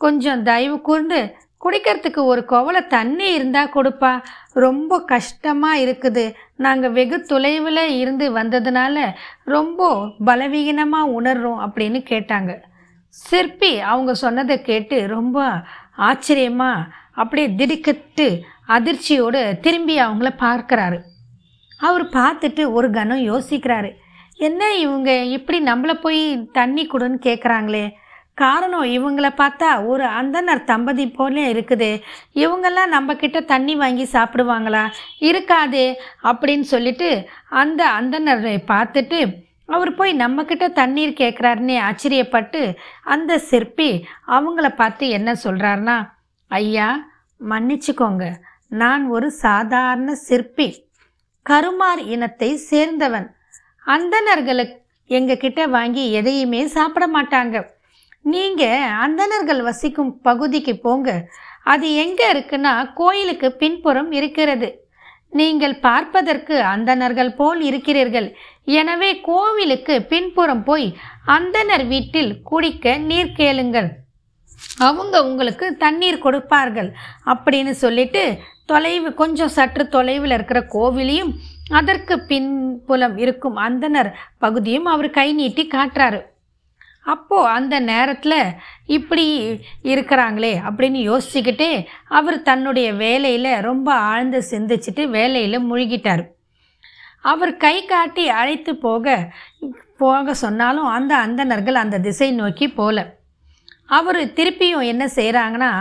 கொஞ்சம் 0.02 0.42
தயவு 0.50 0.78
கூர்ந்து 0.88 1.20
குடிக்கிறதுக்கு 1.64 2.22
ஒரு 2.32 2.42
குவலை 2.50 2.82
தண்ணி 2.88 3.28
இருந்தால் 3.36 3.74
கொடுப்பா. 3.76 4.12
ரொம்ப 4.66 5.00
கஷ்டமாக 5.14 5.82
இருக்குது. 5.84 6.26
நாங்கள் 6.58 6.96
வெகு 6.98 7.18
தொலைவில் 7.22 7.84
இருந்து 8.02 8.26
வந்ததுனால 8.38 8.98
ரொம்ப 9.56 9.90
பலவீனமாக 10.26 11.14
உணர்றோம் 11.18 11.62
அப்படின்னு 11.66 12.00
கேட்டாங்க. 12.12 12.54
சிற்பி 13.10 13.72
அவங்க 13.92 14.12
சொன்னதை 14.14 14.56
கேட்டு 14.62 14.98
ரொம்ப 15.08 15.38
ஆச்சரியமாக 16.10 16.88
அப்படியே 17.22 17.48
திடுக்கிட்டு 17.56 18.28
அதிர்ச்சியோடு 18.68 19.42
திரும்பி 19.60 19.96
அவங்கள 20.00 20.30
பார்க்குறாரு. 20.40 21.00
அவர் 21.88 22.06
பார்த்துட்டு 22.18 22.64
ஒரு 22.72 22.88
கணம் 22.92 23.24
யோசிக்கிறாரு. 23.32 23.90
என்ன 24.48 24.62
இவங்க 24.76 25.12
இப்படி 25.38 25.60
நம்மளை 25.64 25.94
போய் 25.94 26.22
தண்ணி 26.52 26.84
கொடுன்னு 26.88 27.20
கேட்குறாங்களே 27.28 27.86
காரணம் 28.38 28.88
இவங்கள 28.98 29.28
பார்த்தா 29.42 29.70
ஒரு 29.92 30.06
அந்தனர் 30.20 30.62
தம்பதி 30.64 31.06
போலே 31.08 31.44
இருக்குது. 31.54 31.90
இவங்கெல்லாம் 32.44 32.94
நம்ம 32.96 33.16
கிட்ட 33.16 33.40
தண்ணி 33.42 33.76
வாங்கி 33.76 34.06
சாப்பிடுவாங்களா? 34.12 34.84
இருக்காதே 35.30 35.88
அப்படின்னு 36.30 36.66
சொல்லிட்டு 36.74 37.10
அந்த 37.62 37.82
அந்தனரை 38.00 38.58
பார்த்துட்டு 38.74 39.20
அவர் 39.76 39.92
போய் 39.96 40.12
நம்மக்கிட்ட 40.20 40.66
தண்ணீர் 40.72 41.20
கேட்குறாருன்னே 41.22 41.78
ஆச்சரியப்பட்டு 41.88 42.62
அந்த 43.04 43.32
சிற்பி 43.50 43.90
அவங்கள 44.28 44.68
பார்த்து 44.76 45.08
என்ன 45.18 45.30
சொல்கிறாருன்னா 45.44 45.98
ஐயா 46.52 46.90
மன்னிச்சுக்கோங்க. 47.42 48.26
நான் 48.82 49.04
ஒரு 49.16 49.28
சாதாரண 49.46 50.16
சிற்பி. 50.28 50.68
கருமார் 51.46 52.02
இனத்தை 52.16 52.50
சேர்ந்தவன். 52.70 53.28
அந்தணர்களுக்கு 53.86 54.78
எங்ககிட்ட 55.10 55.62
வாங்கி 55.70 56.06
எதையுமே 56.12 56.62
சாப்பிட 56.68 57.06
மாட்டாங்க. 57.08 57.58
நீங்கள் 58.34 58.90
அந்தணர்கள் 59.06 59.62
வசிக்கும் 59.70 60.12
பகுதிக்கு 60.28 60.74
போங்க. 60.86 61.10
அது 61.74 61.88
எங்கே 62.04 62.26
இருக்குன்னா 62.34 62.74
கோயிலுக்கு 63.00 63.48
பின்புறம் 63.62 64.12
இருக்கிறது. 64.20 64.70
நீங்கள் 65.40 65.76
பார்ப்பதற்கு 65.86 66.56
அந்தணர்கள் 66.74 67.32
போல் 67.40 67.62
இருக்கிறீர்கள். 67.70 68.28
எனவே 68.80 69.10
கோவிலுக்கு 69.30 69.96
பின்புறம் 70.12 70.64
போய் 70.70 70.88
அந்தணர் 71.38 71.86
வீட்டில் 71.94 72.32
குடிக்க 72.50 72.96
நீர் 73.10 73.34
கேளுங்கள். 73.40 73.90
அவங்க 74.88 75.16
உங்களுக்கு 75.30 75.66
தண்ணீர் 75.84 76.24
கொடுப்பார்கள். 76.26 76.90
அப்படின்னு 77.34 77.74
சொல்லிட்டு 77.84 78.24
தொலைவு 78.72 79.10
கொஞ்சம் 79.22 79.54
சற்று 79.58 79.84
தொலைவில் 79.96 80.36
இருக்கிற 80.38 80.60
கோவிலையும் 80.76 81.32
அதற்கு 81.80 82.16
பின்புலம் 82.32 83.16
இருக்கும் 83.24 83.58
அந்தனர் 83.68 84.10
பகுதியும் 84.44 84.90
அவர் 84.94 85.16
கை 85.20 85.30
நீட்டி 85.40 85.64
காட்டுறாரு. 85.76 86.20
அப்போது 87.14 87.52
அந்த 87.58 87.76
நேரத்தில் 87.92 88.40
இப்படி 88.98 89.26
இருக்கிறாங்களே 89.92 90.54
அப்படின்னு 90.68 91.00
யோசிச்சுக்கிட்டே 91.10 91.72
அவர் 92.20 92.38
தன்னுடைய 92.50 92.88
வேலையில் 93.04 93.52
ரொம்ப 93.68 93.90
ஆழ்ந்து 94.12 94.40
சிந்திச்சுட்டு 94.52 95.04
வேலையில் 95.18 95.68
முழுகிட்டார். 95.70 96.24
அவர் 97.32 97.54
கை 97.66 97.78
காட்டி 97.86 98.26
அழைத்து 98.40 98.72
போக 98.86 99.16
போக 100.02 100.34
சொன்னாலும் 100.44 100.90
அந்த 100.98 101.14
அந்தனர்கள் 101.26 101.84
அந்த 101.84 101.98
திசை 102.08 102.30
நோக்கி 102.32 102.68
போகல 102.80 103.06
அவர் 103.98 104.20
திருப்பியும் 104.38 104.90
என்ன 104.92 105.04
செய்கிறாங்கன்னா 105.16 105.72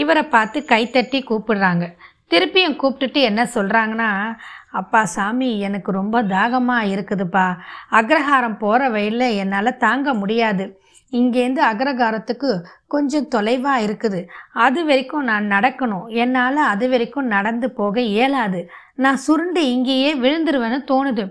இவரை 0.00 0.22
பார்த்து 0.34 0.58
கைத்தட்டி 0.72 1.20
கூப்பிடுறாங்க. 1.30 1.86
திருப்பியும் 2.30 2.78
கூப்பிட்டுட்டு 2.80 3.20
என்ன 3.30 3.42
சொல்கிறாங்கன்னா 3.54 4.10
அப்பா 4.70 5.04
சாமி 5.04 5.58
எனக்கு 5.58 5.90
ரொம்ப 5.90 6.22
தாகமாக 6.22 6.90
இருக்குதுப்பா. 6.94 7.46
அக்ரஹாரம் 7.90 8.58
போகிற 8.58 8.90
வழியில் 8.90 9.34
என்னால் 9.42 9.76
தாங்க 9.76 10.14
முடியாது. 10.14 10.80
இங்கேருந்து 11.12 11.62
அக்ரஹாரத்துக்கு 11.70 12.50
கொஞ்சம் 12.86 13.28
தொலைவாக 13.28 13.84
இருக்குது. 13.86 14.20
அது 14.52 14.84
வரைக்கும் 14.84 15.24
நான் 15.24 15.46
நடக்கணும். 15.52 16.06
என்னால் 16.22 16.56
அது 16.56 16.88
வரைக்கும் 16.88 17.26
நடந்து 17.26 17.70
போக 17.70 18.00
இயலாது. 18.00 18.68
நான் 18.94 19.16
சுருண்டு 19.16 19.70
இங்கேயே 19.70 20.14
விழுந்துருவேன்னு 20.14 20.80
தோணுது. 20.92 21.24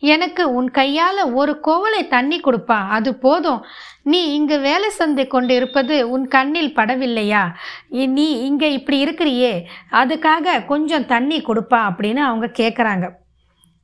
எனக்கு 0.00 0.52
உன் 0.52 0.70
கையால் 0.70 1.32
ஒரு 1.32 1.60
கோவலை 1.62 2.08
தண்ணி 2.08 2.40
கொடுப்பா. 2.40 2.88
அது 2.88 3.14
போதும். 3.14 3.64
நீ 4.02 4.34
இங்கு 4.34 4.58
வேலை 4.58 4.88
சந்தை 4.88 5.26
கொண்டு 5.26 5.54
இருப்பது 5.54 6.10
உன் 6.10 6.28
கண்ணில் 6.28 6.74
படவில்லையா? 6.74 7.52
நீ 7.88 8.30
இங்கே 8.30 8.72
இப்படி 8.72 8.98
இருக்கிறியே. 8.98 9.68
அதுக்காக 9.92 10.64
கொஞ்சம் 10.66 11.06
தண்ணி 11.06 11.38
கொடுப்பா 11.38 11.80
அப்படின்னு 11.90 12.16
அவங்க 12.16 12.46
கேட்குறாங்க 12.46 13.08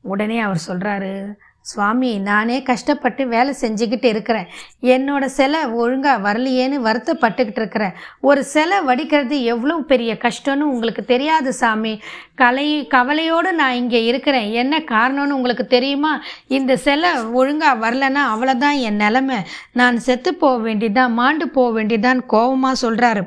உடனே 0.00 0.38
அவர் 0.38 0.62
சொல்கிறாரு 0.68 1.34
சுவாமி 1.70 2.10
நானே 2.28 2.56
கஷ்டப்பட்டு 2.68 3.22
வேலை 3.34 3.52
செஞ்சுக்கிட்டு 3.60 4.08
இருக்கிறேன். 4.12 4.48
என்னோட 4.94 5.24
சிலை 5.38 5.60
ஒழுங்காக 5.82 6.24
வரலையேன்னு 6.26 6.78
வருத்தப்பட்டுக்கிட்டு 6.88 7.60
இருக்கிறேன். 7.62 7.94
ஒரு 8.28 8.42
சிலை 8.52 8.78
வடிக்கிறது 8.88 9.38
எவ்வளோ 9.52 9.76
பெரிய 9.92 10.12
கஷ்டம்னு 10.26 10.70
உங்களுக்கு 10.72 11.04
தெரியாது 11.12 11.52
சாமி. 11.60 11.94
கலை 12.42 12.68
கவலையோடு 12.94 13.52
நான் 13.60 13.78
இங்கே 13.82 14.02
இருக்கிறேன். 14.10 14.48
என்ன 14.62 14.82
காரணம்னு 14.92 15.38
உங்களுக்கு 15.38 15.66
தெரியுமா? 15.76 16.12
இந்த 16.58 16.76
சிலை 16.86 17.12
ஒழுங்காக 17.40 17.82
வரலன்னா 17.86 18.24
அவ்வளோதான் 18.34 18.78
என் 18.88 19.02
நிலமை. 19.04 19.40
நான் 19.80 19.98
செத்து 20.08 20.32
போக 20.44 20.58
வேண்டிதான் 20.68 21.16
மாண்டு 21.20 21.48
போக 21.58 21.70
வேண்டிதான் 21.80 22.22
கோபமாக 22.34 22.82
சொல்கிறாரு 22.84 23.24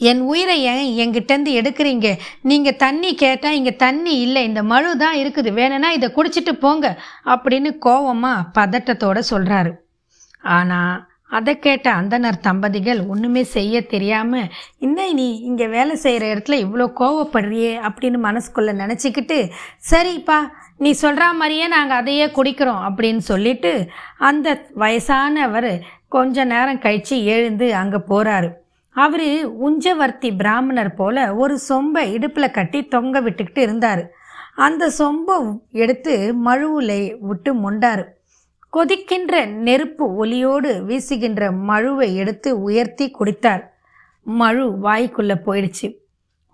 என் 0.00 0.20
உயிரை 0.20 0.62
ஏன் 0.62 0.84
என்கிட்டேருந்து 1.02 1.52
எடுக்கிறீங்க? 1.60 2.08
நீங்கள் 2.42 2.76
தண்ணி 2.76 3.14
கேட்டால் 3.14 3.54
இங்கே 3.54 3.76
தண்ணி 3.76 4.20
இல்லை. 4.20 4.44
இந்த 4.44 4.62
மழு 4.62 4.96
தான் 4.96 5.16
இருக்குது. 5.16 5.50
வேணும்னா 5.52 5.90
இதை 5.90 6.10
குடிச்சிட்டு 6.14 6.52
போங்க 6.52 6.98
அப்படின்னு 7.26 7.72
கோவமாக 7.86 8.48
பதட்டத்தோட 8.58 9.18
சொல்கிறாரு 9.30 9.72
ஆனால் 10.40 11.10
அதை 11.28 11.58
கேட்ட 11.58 11.92
அந்தனர் 11.92 12.38
தம்பதிகள் 12.40 13.06
ஒன்றுமே 13.08 13.42
செய்ய 13.42 13.86
தெரியாமல் 13.86 14.50
இன்னும் 14.78 15.14
நீ 15.14 15.40
இங்கே 15.40 15.66
வேலை 15.66 15.94
செய்கிற 15.96 16.34
இடத்துல 16.34 16.58
இவ்வளோ 16.64 16.86
கோவப்படுறியே? 17.00 17.80
அப்படின்னு 17.88 18.18
மனசுக்குள்ளே 18.18 18.72
நினச்சிக்கிட்டு 18.72 19.38
சரிப்பா 19.90 20.38
நீ 20.78 20.92
சொல்கிற 20.92 21.32
மாதிரியே 21.32 21.66
நாங்கள் 21.68 21.96
அதையே 21.96 22.26
குடிக்கிறோம் 22.26 22.82
அப்படின்னு 22.88 23.16
சொல்லிட்டு 23.16 23.72
அந்த 24.18 24.68
வயசானவர் 24.76 25.70
கொஞ்ச 26.08 26.44
நேரம் 26.44 26.78
கழித்து 26.78 27.24
எழுந்து 27.24 27.74
அங்கே 27.74 28.00
போகிறாரு 28.08 28.50
அவர் 28.94 29.26
உஞ்சவர்த்தி 29.64 30.36
பிராமணர் 30.36 30.94
போல 30.94 31.34
ஒரு 31.34 31.58
சொம்பை 31.68 32.12
இடுப்பில் 32.12 32.50
கட்டி 32.50 32.84
தொங்க 32.84 33.20
விட்டுக்கிட்டு 33.20 33.58
இருந்தார். 33.58 34.10
அந்த 34.54 34.92
சொம்பை 34.98 35.58
எடுத்து 35.70 36.34
மழுவுலை 36.44 37.16
விட்டு 37.20 37.54
மொண்டார். 37.54 38.04
கொதிக்கின்ற 38.72 39.46
நெருப்பு 39.46 40.14
ஒலியோடு 40.14 40.84
வீசுகின்ற 40.84 41.50
மழுவை 41.52 42.14
எடுத்து 42.14 42.62
உயர்த்தி 42.62 43.10
குடித்தார். 43.10 43.62
மழு 44.22 44.78
வாய்க்குள்ளே 44.82 45.36
போயிடுச்சு. 45.46 45.96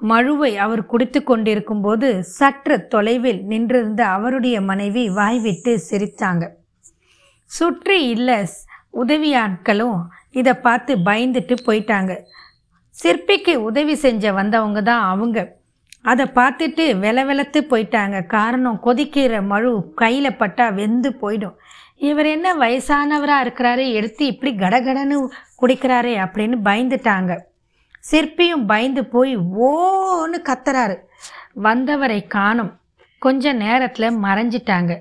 மழுவை 0.01 0.57
அவர் 0.57 0.87
குடித்து 0.87 1.22
கொண்டிருக்கும் 1.22 1.81
போது 1.81 2.24
சற்று 2.24 2.87
தொலைவில் 2.87 3.44
நின்றிருந்த 3.44 4.07
அவருடைய 4.07 4.61
மனைவி 4.61 5.11
வாய்விட்டு 5.11 5.81
சிரித்தாங்க. 5.90 6.48
சுற்றி 7.44 8.09
இல்லை 8.09 8.46
உதவியாட்களும் 8.92 9.98
இதை 10.30 10.54
பார்த்து 10.54 10.96
பயந்துட்டு 10.96 11.56
போயிட்டாங்க. 11.66 12.18
சிற்பிக்கு 12.90 13.54
உதவி 13.62 13.94
செஞ்ச 13.94 14.32
வந்தவங்க 14.32 14.82
தான் 14.82 15.02
அவங்க. 15.02 15.56
அதை 16.02 16.26
பார்த்துட்டு 16.34 16.98
வெல 16.98 17.24
வெலத்து 17.24 17.60
போயிட்டாங்க. 17.60 18.26
காரணம் 18.26 18.80
கொதிக்கிற 18.84 19.46
மழு 19.46 19.92
கையில் 19.94 20.36
பட்டா 20.36 20.68
வெந்து 20.68 21.16
போயிடும். 21.22 21.54
இவர் 21.96 22.26
என்ன 22.26 22.54
வயசானவராக 22.54 23.44
இருக்கிறாரு 23.44 23.92
எடுத்து 23.92 24.26
இப்படி 24.26 24.54
கடகடன்னு 24.54 25.28
குடிக்கிறாரே 25.62 26.14
அப்படின்னு 26.24 26.56
பயந்துட்டாங்க. 26.64 27.38
சிற்பியும் 28.10 28.66
பயந்து 28.66 29.04
போய் 29.04 29.36
ஓன்னு 29.38 30.42
கத்துறாரு. 30.44 30.96
வந்தவரை 31.52 32.26
காணும். 32.26 32.78
கொஞ்ச 33.18 33.52
நேரத்தில் 33.52 34.16
மறைஞ்சிட்டாங்க. 34.16 34.98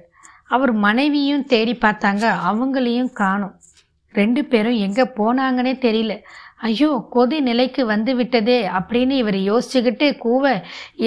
அவர் 0.47 0.71
மனைவியும் 0.71 1.45
தேடி 1.45 1.77
பார்த்தாங்க. 1.81 2.35
அவங்களையும் 2.49 3.11
காணும். 3.11 3.55
ரெண்டு 4.19 4.41
பேரும் 4.51 4.77
எங்கே 4.85 5.05
போனாங்கன்னே 5.19 5.73
தெரியல. 5.85 6.13
ஐயோ 6.67 6.89
கொதி 7.15 7.37
நிலைக்கு 7.47 7.81
வந்து 7.91 8.11
விட்டதே 8.19 8.57
அப்படின்னு 8.77 9.15
இவர் 9.23 9.39
யோசிச்சுக்கிட்டு 9.49 10.07
கூவ 10.23 10.45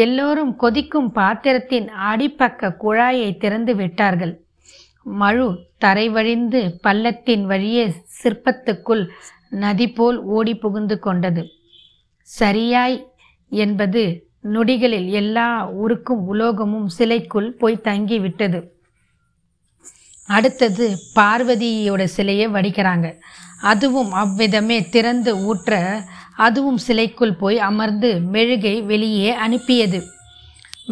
எல்லோரும் 0.05 0.53
கொதிக்கும் 0.63 1.11
பாத்திரத்தின் 1.19 1.89
அடிப்பக்க 2.11 2.77
குழாயை 2.85 3.31
திறந்து 3.45 3.75
விட்டார்கள். 3.81 4.35
மழு 5.21 5.47
தரை 5.85 6.07
வழிந்து 6.17 6.61
பள்ளத்தின் 6.87 7.45
வழியே 7.53 7.85
சிற்பத்துக்குள் 8.21 9.05
நதி 9.63 9.87
போல் 9.99 10.19
ஓடி 10.37 10.55
புகுந்து 10.65 10.99
கொண்டது. 11.07 11.43
சரியாய் 12.29 12.99
என்பது 13.53 14.03
நொடிகளில் 14.55 15.09
எல்லா 15.21 15.47
உருக்கும் 15.83 16.23
உலோகமும் 16.33 16.87
சிலைக்குள் 16.97 17.49
போய் 17.61 17.85
தங்கி 17.89 18.19
விட்டது 18.19 18.61
அடுத்தது 20.37 20.87
பார்வதியோட 21.17 22.03
சிலையை 22.17 22.47
வடிக்கிறாங்க. 22.49 23.07
அதுவும் 23.71 24.13
அவ்விதமே 24.23 24.79
திறந்து 24.95 25.33
ஊற்ற 25.49 25.79
அதுவும் 26.47 26.79
சிலைக்குள் 26.87 27.39
போய் 27.41 27.59
அமர்ந்து 27.69 28.11
மெழுகை 28.35 28.77
வெளியே 28.91 29.31
அனுப்பியது. 29.47 29.99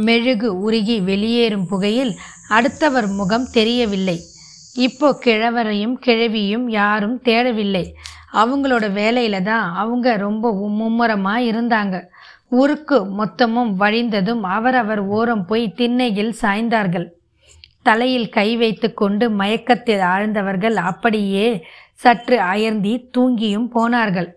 மெழுகு 0.06 0.48
உருகி 0.64 0.96
வெளியேறும் 1.10 1.68
புகையில் 1.70 2.12
அடுத்தவர் 2.56 3.08
முகம் 3.20 3.46
தெரியவில்லை. 3.52 4.18
இப்போ 4.86 5.08
கிழவரையும் 5.24 5.96
கிழவியும் 6.06 6.66
யாரும் 6.80 7.16
தேடவில்லை. 7.24 7.84
அவங்களோட 8.40 8.86
வேலையில 9.00 9.36
தான் 9.42 9.66
அவங்க 9.82 10.16
ரொம்ப 10.16 10.52
மும்முரமாக 10.78 11.46
இருந்தாங்க. 11.50 11.96
உருக்கு 12.60 12.98
மொத்தமும் 13.18 13.72
வழிந்ததும் 13.82 14.42
அவரவர் 14.56 15.02
ஓரம் 15.18 15.46
போய் 15.46 15.64
திண்ணையில் 15.78 16.34
சாய்ந்தார்கள். 16.42 17.06
தலையில் 17.82 18.28
கை 18.28 18.56
வைத்து 18.56 18.94
கொண்டு 18.94 19.30
மயக்கத்தில் 19.30 20.00
ஆழ்ந்தவர்கள் 20.00 20.74
அப்படியே 20.74 21.64
சற்று 21.94 22.40
அயர்ந்தி 22.40 23.10
தூங்கியும் 23.18 23.68
போனார்கள். 23.68 24.30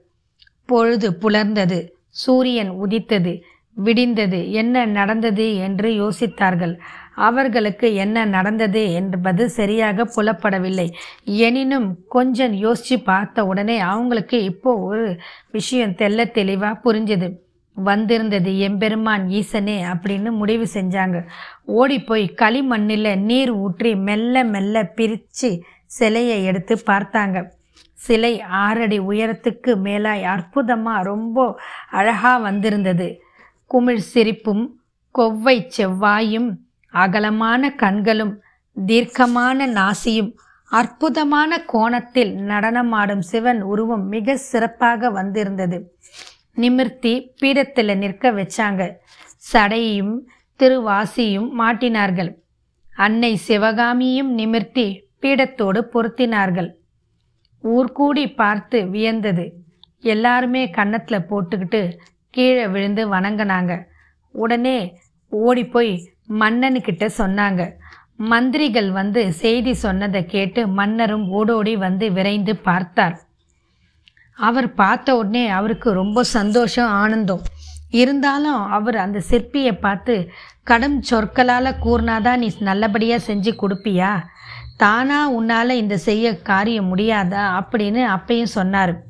பொழுது 0.65 1.17
புலர்ந்தது. 1.21 1.80
சூரியன் 2.10 2.69
உதித்தது. 2.69 3.34
விடிந்தது. 3.77 4.51
என்ன 4.51 4.86
நடந்தது 4.86 5.56
என்று 5.56 5.89
யோசித்தார்கள். 5.91 6.73
அவர்களுக்கு 7.15 7.95
என்ன 7.95 8.25
நடந்தது 8.25 8.93
என்பது 8.93 9.49
சரியாக 9.49 10.04
புலப்படவில்லை. 10.15 10.88
எனினும் 11.23 11.97
கொஞ்சம் 12.08 12.54
யோசித்து 12.54 13.04
பார்த்த 13.04 13.45
உடனே 13.45 13.80
அவங்களுக்கு 13.80 14.43
இப்போ 14.43 14.73
ஒரு 14.75 15.17
விஷயம் 15.51 15.91
தெல்ல 15.91 16.32
தெளிவாக 16.32 16.80
புரிஞ்சது. 16.84 17.30
வந்திருந்தது 17.73 18.60
எம்பெருமான் 18.60 19.27
ஈசனே 19.27 19.75
அப்படின்னு 19.91 20.31
முடிவு 20.31 20.67
செஞ்சாங்க. 20.73 21.25
ஓடி 21.65 21.97
போய் 22.01 22.25
களிமண்ணில் 22.41 23.19
நீர் 23.19 23.51
ஊற்றி 23.51 23.95
மெல்ல 23.95 24.43
மெல்ல 24.43 24.84
பிரித்து 24.84 25.63
சிலையை 25.86 26.43
எடுத்து 26.43 26.75
பார்த்தாங்க. 26.86 27.49
சிலை 27.93 28.41
ஆறடி 28.41 28.99
உயரத்துக்கு 28.99 29.71
மேலாய் 29.84 30.23
அற்புதமாக 30.23 31.03
ரொம்ப 31.03 31.60
அழகாக 31.89 32.38
வந்திருந்தது. 32.38 33.21
குமிழ் 33.65 34.05
சிரிப்பும் 34.13 34.63
கொவ்வை 35.12 35.57
செவ்வாயும் 35.77 36.49
அகலமான 36.93 37.69
கண்களும் 37.75 38.41
தீர்க்கமான 38.86 39.67
நாசியும் 39.67 40.31
அற்புதமான 40.71 41.57
கோணத்தில் 41.65 42.34
நடனமாடும் 42.36 43.23
சிவன் 43.31 43.62
உருவம் 43.62 44.05
மிக 44.07 44.36
சிறப்பாக 44.38 45.10
வந்திருந்தது. 45.10 45.77
நிமிர்த்தி 46.56 47.34
பீடத்தில் 47.40 47.98
நிற்க 47.98 48.32
வச்சாங்க. 48.32 48.92
சடையும் 49.54 50.20
திருவாசியும் 50.60 51.50
மாட்டினார்கள். 51.60 52.38
அன்னை 52.96 53.36
சிவகாமியும் 53.36 54.34
நிமிர்த்தி 54.34 55.10
பீடத்தோடு 55.22 55.82
பொருத்தினார்கள். 55.94 56.70
ஊர்கூடி 57.64 58.36
பார்த்து 58.36 58.86
வியந்தது. 58.86 59.52
எல்லாருமே 60.02 60.70
கன்னத்தில் 60.70 61.28
போட்டுக்கிட்டு 61.30 61.94
கீழே 62.30 62.68
விழுந்து 62.68 63.14
வணங்கினாங்க. 63.14 63.84
உடனே 64.32 64.98
ஓடி 65.30 65.66
போய் 65.66 66.14
மன்னனுக்கிட்ட 66.30 67.10
சொன்னாங்க. 67.18 67.72
மந்திரிகள் 68.16 68.92
வந்து 68.92 69.34
செய்தி 69.34 69.74
சொன்னதை 69.74 70.26
கேட்டு 70.26 70.68
மன்னரும் 70.68 71.30
ஓடோடி 71.30 71.76
வந்து 71.76 72.12
விரைந்து 72.12 72.56
பார்த்தார். 72.56 73.20
அவர் 74.34 74.74
பார்த்த 74.74 75.15
உடனே 75.15 75.48
அவருக்கு 75.48 75.91
ரொம்ப 75.91 76.24
சந்தோஷம் 76.24 76.88
ஆனந்தம். 76.88 77.41
இருந்தாலும் 77.89 78.70
அவர் 78.70 78.98
அந்த 78.98 79.22
சிற்பியை 79.30 79.80
பார்த்து 79.80 80.30
கடும் 80.63 81.02
சொற்களால் 81.02 81.78
கூறினாதான் 81.86 82.38
நீ 82.38 82.52
நல்லபடியாக 82.60 83.34
செஞ்சு 83.34 83.54
கொடுப்பியா? 83.62 84.22
தானாக 84.78 85.30
உன்னால் 85.30 85.70
இந்த 85.70 85.98
செய்ய 85.98 86.41
காரியம் 86.41 86.98
முடியாதா? 86.98 87.44
அப்படின்னு 87.60 88.17
அப்பையும் 88.17 88.56
சொன்னார். 88.58 89.04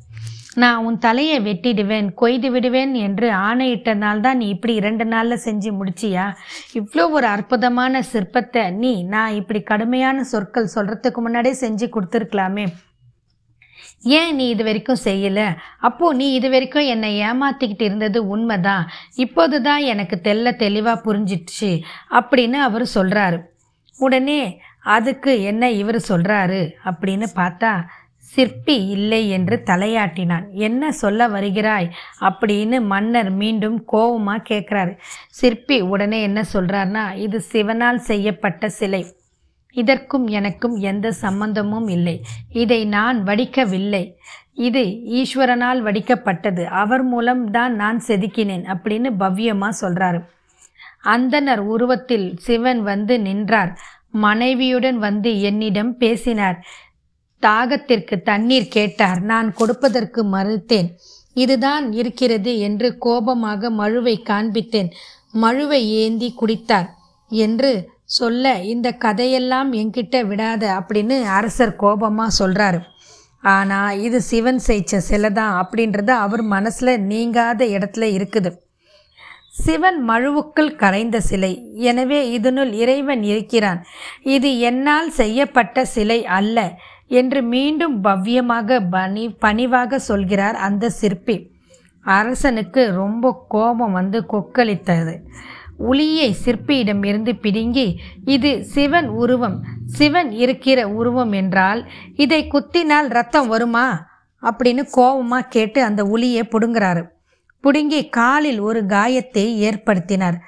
நான் 0.54 0.84
உன் 0.84 0.98
தலையை 0.98 1.40
வெட்டிடுவேன் 1.40 2.14
கொய்து 2.14 2.50
விடுவேன் 2.50 2.94
என்று 2.94 3.30
ஆணையிட்டனால்தான் 3.30 4.20
தான் 4.20 4.36
நீ 4.36 4.48
இப்படி 4.48 4.74
இரண்டு 4.74 5.04
நாளில் 5.04 5.44
செஞ்சு 5.44 5.70
முடிச்சியா? 5.78 6.34
இவ்வளோ 6.74 7.10
ஒரு 7.10 7.26
அற்புதமான 7.26 8.02
சிற்பத்தை 8.12 8.72
நீ 8.72 9.02
நான் 9.02 9.34
இப்படி 9.34 9.60
கடுமையான 9.60 10.24
சொற்கள் 10.24 10.68
சொல்கிறதுக்கு 10.74 11.14
முன்னாடியே 11.14 11.54
செஞ்சு 11.60 11.90
கொடுத்துருக்கலாமே. 11.92 12.66
ஏன் 14.04 14.34
நீ 14.34 14.48
இது 14.48 14.64
வரைக்கும் 14.64 15.04
செய்யலை? 15.04 15.56
அப்போது 15.78 16.16
நீ 16.16 16.32
இது 16.32 16.50
வரைக்கும் 16.50 16.84
என்னை 16.84 17.10
ஏமாத்திக்கிட்டு 17.22 17.82
இருந்தது 17.82 18.28
உண்மைதான். 18.28 18.84
இப்போது 19.14 19.62
தான் 19.62 19.82
எனக்கு 19.82 20.20
தெல்ல 20.24 20.56
தெளிவாக 20.56 21.02
புரிஞ்சிடுச்சு 21.04 21.80
அப்படின்னு 22.10 22.52
அவர் 22.52 22.86
சொல்கிறாரு 22.94 23.38
உடனே 23.98 24.60
அதுக்கு 24.80 25.42
என்ன 25.42 25.70
இவர் 25.70 25.96
சொல்கிறாரு 26.08 26.74
அப்படின்னு 26.84 27.26
பார்த்தா 27.36 27.84
சிற்பி 28.24 28.76
இல்லை 28.88 29.28
என்று 29.28 29.62
தலையாட்டினான். 29.66 30.50
என்ன 30.52 30.92
சொல்ல 30.92 31.28
வருகிறாய்? 31.28 31.88
அப்படின்னு 32.20 32.80
மன்னர் 32.80 33.30
மீண்டும் 33.30 33.84
கோபமாக 33.84 34.46
கேட்குறாரு 34.50 34.92
சிற்பி 35.30 35.80
உடனே 35.80 36.22
என்ன 36.22 36.44
சொல்கிறாருன்னா 36.52 37.14
இது 37.16 37.44
சிவனால் 37.52 37.96
செய்யப்பட்ட 37.96 38.68
சிலை. 38.68 39.02
இதற்கும் 39.72 40.26
எனக்கும் 40.38 40.76
எந்த 40.90 41.12
சம்பந்தமும் 41.12 41.88
இல்லை. 41.88 42.16
இதை 42.52 42.80
நான் 42.84 43.18
வடிக்கவில்லை. 43.24 44.04
இது 44.68 44.82
ஈஸ்வரனால் 45.20 45.80
வடிக்கப்பட்டது. 45.88 46.64
அவர் 46.64 47.04
மூலம்தான் 47.04 47.74
நான் 47.74 48.02
செதுக்கினேன் 48.06 48.64
அப்படின்னு 48.74 49.10
பவ்யமாக 49.18 49.80
சொல்கிறாரு 49.80 50.20
அந்தனர் 51.04 51.62
உருவத்தில் 51.74 52.26
சிவன் 52.38 52.82
வந்து 52.82 53.14
நின்றார். 53.20 53.72
மனைவியுடன் 54.24 54.98
வந்து 54.98 55.30
என்னிடம் 55.40 55.96
பேசினார். 55.96 56.58
தாகத்திற்கு 57.42 58.16
தண்ணீர் 58.22 58.68
கேட்டார். 58.68 59.20
நான் 59.22 59.48
கொடுப்பதற்கு 59.52 60.20
மறுத்தேன். 60.24 60.88
இதுதான் 61.36 61.92
இருக்கிறது 61.92 62.58
என்று 62.58 62.98
கோபமாக 62.98 63.70
மழுவை 63.70 64.16
காண்பித்தேன். 64.30 64.90
மழுவை 65.32 65.80
ஏந்தி 66.02 66.28
குடித்தார் 66.40 66.88
என்று 67.30 67.72
சொல்ல 68.18 68.54
இந்த 68.72 68.88
கதையெல்லாம் 69.04 69.70
என்கிட்ட 69.80 70.16
விடாத 70.30 70.64
அப்படின்னு 70.78 71.16
அரசர் 71.36 71.78
கோபமாக 71.82 72.36
சொல்கிறாரு 72.40 72.80
ஆனால் 73.44 74.00
இது 74.06 74.18
சிவன் 74.30 74.60
செய்ச்ச 74.66 74.98
சிலை 75.06 75.30
தான் 75.38 75.54
அப்படின்றது 75.60 76.12
அவர் 76.24 76.42
மனசில் 76.54 76.92
நீங்காத 77.12 77.64
இடத்துல 77.76 78.06
இருக்குது. 78.16 78.50
சிவன் 79.64 79.98
மழுவுக்குள் 80.08 80.70
கரைந்த 80.82 81.16
சிலை. 81.28 81.52
எனவே 81.90 82.20
இதனுள் 82.36 82.72
இறைவன் 82.82 83.22
இருக்கிறான். 83.32 83.80
இது 84.34 84.50
என்னால் 84.68 85.10
செய்யப்பட்ட 85.20 85.84
சிலை 85.94 86.18
அல்ல 86.38 86.58
என்று 87.20 87.40
மீண்டும் 87.54 87.96
பவ்யமாக 88.06 88.78
பணி 88.94 89.24
பணிவாக 89.44 89.98
சொல்கிறார் 90.10 90.58
அந்த 90.68 90.90
சிற்பி. 91.00 91.36
அரசனுக்கு 92.06 92.82
ரொம்ப 93.00 93.34
கோபம் 93.54 93.96
வந்து 93.98 94.20
கொக்களித்தது. 94.32 95.14
உளியை 95.78 96.34
சிற்பியிடமிருந்து 96.44 97.40
பிடுங்கி 97.40 98.00
இது 98.24 98.64
சிவன் 98.64 99.08
உருவம் 99.08 99.64
சிவன் 99.86 100.30
இருக்கிற 100.30 100.88
உருவம் 100.88 101.32
என்றால் 101.32 101.90
இதை 102.14 102.46
குத்தினால் 102.46 103.08
ரத்தம் 103.08 103.48
வருமா? 103.48 104.10
அப்படின்னு 104.42 104.86
கோபமாக 104.90 105.48
கேட்டு 105.48 105.82
அந்த 105.82 106.04
உளியை 106.04 106.42
பிடுங்குறாரு. 106.48 107.08
பிடுங்கி 107.60 108.08
காலில் 108.08 108.58
ஒரு 108.58 108.86
காயத்தை 108.86 109.68
ஏற்படுத்தினார். 109.68 110.38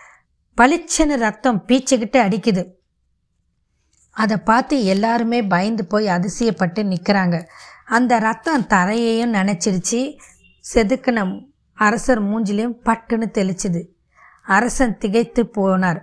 பளிச்சன 0.56 1.16
ரத்தம் 1.16 1.64
பீச்சுக்கிட்டு 1.68 2.16
அடிக்குது. 2.16 2.70
அதை 4.10 4.36
பார்த்து 4.36 4.84
எல்லாருமே 4.84 5.42
பயந்து 5.42 5.86
போய் 5.86 6.06
அதிசயப்பட்டு 6.06 6.94
நிற்கிறாங்க 6.94 7.42
அந்த 7.84 8.18
ரத்தம் 8.18 8.62
தரையையும் 8.62 9.32
நினச்சிருச்சு. 9.32 10.18
செதுக்கின 10.74 11.40
அரசர் 11.72 12.22
மூஞ்சிலையும் 12.22 12.76
பட்டுன்னு 12.84 13.26
தெளிச்சுது. 13.32 13.84
அரசன் 14.46 14.98
திகைத்து 14.98 15.50
போனார். 15.56 16.00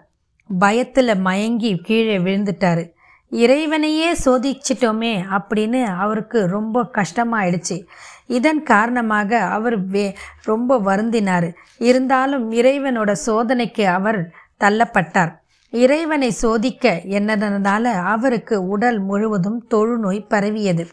பயத்தில் 0.59 1.15
மயங்கி 1.15 1.77
கீழே 1.77 2.17
விழுந்துட்டார். 2.17 2.89
இறைவனையே 3.29 4.13
சோதிச்சிட்டோமே 4.25 5.23
அப்படின்னு 5.29 5.83
அவருக்கு 5.83 6.47
ரொம்ப 6.47 6.89
கஷ்டமாயிடுச்சு. 6.93 7.85
இதன் 8.27 8.63
காரணமாக 8.63 9.39
அவர் 9.39 9.85
வே 9.85 10.15
ரொம்ப 10.43 10.79
வருந்தினார். 10.79 11.53
இருந்தாலும் 11.77 12.51
இறைவனோட 12.51 13.15
சோதனைக்கு 13.25 13.87
அவர் 13.87 14.33
தள்ளப்பட்டார். 14.59 15.39
இறைவனை 15.69 16.31
சோதிக்க 16.31 17.01
என்னதனால 17.05 17.83
அவருக்கு 17.83 18.67
உடல் 18.67 18.99
முழுவதும் 18.99 19.67
தொழுநோய் 19.73 20.27
பரவியது. 20.27 20.87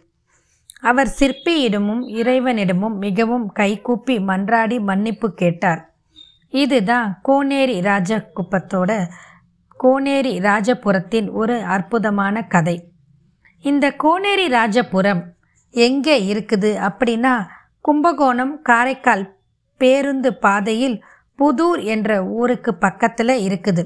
அவர் 0.80 1.14
சிற்பியிடமும் 1.18 2.08
இறைவனிடமும் 2.08 2.98
மிகவும் 2.98 3.52
கைகூப்பி 3.52 4.18
மன்றாடி 4.18 4.80
மன்னிப்பு 4.80 5.34
கேட்டார். 5.34 5.87
இதுதான் 6.52 7.08
கோனேரி 7.28 7.76
ராஜகுப்பத்தோட 7.88 8.90
கோனேரி 9.80 10.32
ராஜபுரத்தின் 10.46 11.28
ஒரு 11.40 11.56
அற்புதமான 11.74 12.42
கதை. 12.54 12.76
இந்த 13.64 13.86
கோனேரி 14.04 14.46
ராஜபுரம் 14.56 15.22
எங்கே 15.74 16.16
இருக்குது 16.32 16.70
அப்படின்னா 16.88 17.34
கும்பகோணம் 17.80 18.54
காரைக்கால் 18.62 19.24
பேருந்து 19.80 20.30
பாதையில் 20.44 20.96
புதூர் 21.38 21.80
என்ற 21.94 22.10
ஊருக்கு 22.24 22.72
பக்கத்தில் 22.84 23.34
இருக்குது. 23.46 23.82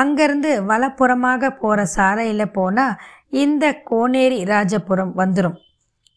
அங்கேருந்து 0.00 0.50
வலப்புறமாக 0.70 1.50
போகிற 1.62 1.80
சாலையில் 1.96 2.54
போனால் 2.58 2.98
இந்த 3.42 3.64
கோனேரி 3.90 4.40
ராஜபுரம் 4.52 5.12
வந்துடும் 5.20 5.56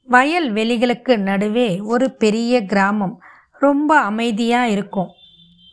வயல் 0.09 0.49
வெளிகளுக்கு 0.57 1.13
நடுவே 1.29 1.69
ஒரு 1.93 2.05
பெரிய 2.21 2.65
கிராமம். 2.65 3.15
ரொம்ப 3.65 3.91
அமைதியாக 4.09 4.73
இருக்கும். 4.75 5.09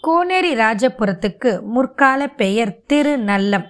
கோனேரி 0.06 0.54
ராஜபுரத்துக்கு 0.54 1.60
முற்கால 1.60 2.28
பெயர் 2.28 2.78
திருநல்லம். 2.92 3.64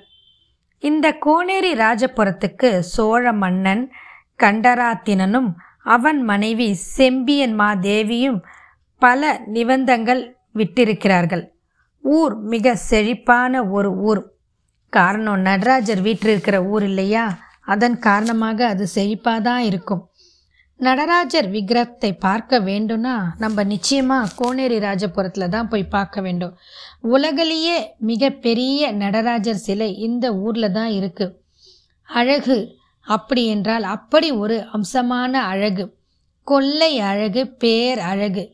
இந்த 0.79 1.17
கோனேரி 1.27 1.75
ராஜபுரத்துக்கு 1.75 2.79
சோழ 2.79 3.33
மன்னன் 3.33 3.93
கண்டராத்தினனும் 4.43 5.51
அவன் 5.83 6.23
மனைவி 6.23 6.75
செம்பியன் 6.75 7.59
மாதேவியும் 7.59 8.43
பல 8.99 9.41
நிபந்தங்கள் 9.53 10.37
விட்டிருக்கிறார்கள். 10.55 11.45
ஊர் 12.01 12.37
மிக 12.39 12.77
செழிப்பான 12.77 13.69
ஒரு 13.69 13.93
ஊர். 13.97 14.33
காரணம் 14.89 15.41
நடராஜர் 15.41 16.01
வீட்டில் 16.01 16.31
இருக்கிற 16.31 16.65
ஊர் 16.65 16.83
இல்லையா? 16.83 17.39
அதன் 17.61 17.99
காரணமாக 17.99 18.67
அது 18.67 18.87
செழிப்பாக 18.95 19.41
தான் 19.41 19.61
இருக்கும். 19.61 20.11
நடராஜர் 20.85 21.49
விக்கிரகத்தை 21.55 22.11
பார்க்க 22.25 22.59
வேண்டும்னா 22.69 23.15
நம்ம 23.43 23.65
நிச்சயமாக 23.73 24.33
கோனேரி 24.39 24.79
ராஜபுரத்தில் 24.87 25.53
தான் 25.55 25.69
போய் 25.73 25.93
பார்க்க 25.97 26.23
வேண்டும். 26.27 26.55
உலகிலேயே 27.15 27.77
மிகப்பெரிய 28.11 28.91
நடராஜர் 29.03 29.61
சிலை 29.67 29.89
இந்த 30.07 30.27
ஊரில் 30.45 30.75
தான் 30.79 30.93
இருக்குது 30.99 31.37
அழகு 32.09 32.57
அப்படி 33.07 33.43
என்றால் 33.55 33.87
அப்படி 33.95 34.29
ஒரு 34.43 34.57
அம்சமான 34.77 35.33
அழகு. 35.53 35.85
கொள்ளை 36.47 36.93
அழகு 37.11 37.45
பேர் 37.63 38.01
அழகு. 38.13 38.45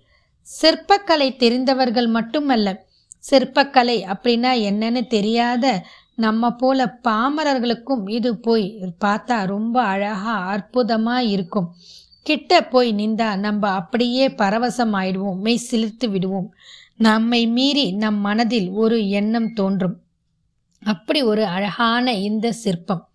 சிற்பக்கலை 0.47 1.29
தெரிந்தவர்கள் 1.43 2.09
மட்டுமல்ல 2.19 2.69
சிற்பக்கலை 3.29 3.97
அப்படின்னா 4.13 4.53
என்னன்னு 4.69 5.03
தெரியாத 5.17 5.65
நம்ம 6.25 6.51
போல 6.63 6.81
பாமரர்களுக்கும் 7.07 8.05
இது 8.17 8.31
போய் 8.47 8.67
பார்த்தா 9.05 9.37
ரொம்ப 9.55 9.77
அழகாக 9.93 10.37
அற்புதமாக 10.55 11.29
இருக்கும். 11.35 11.69
கிட்ட 12.23 12.65
போய் 12.65 12.93
நின்றா 12.93 13.37
நம்ம 13.37 13.69
அப்படியே 13.69 14.29
பரவசம் 14.29 14.93
ஆயிடுவோம் 14.93 15.37
மெய் 15.37 15.67
சிலிர்த்து 15.71 16.09
விடுவோம். 16.09 16.55
நம்மை 16.97 17.47
மீறி 17.47 17.93
நம் 17.93 18.17
மனதில் 18.17 18.71
ஒரு 18.71 19.09
எண்ணம் 19.09 19.53
தோன்றும். 19.53 20.01
அப்படி 20.83 21.23
ஒரு 21.23 21.45
அழகான 21.45 22.13
இந்த 22.13 22.53
சிற்பம். 22.53 23.09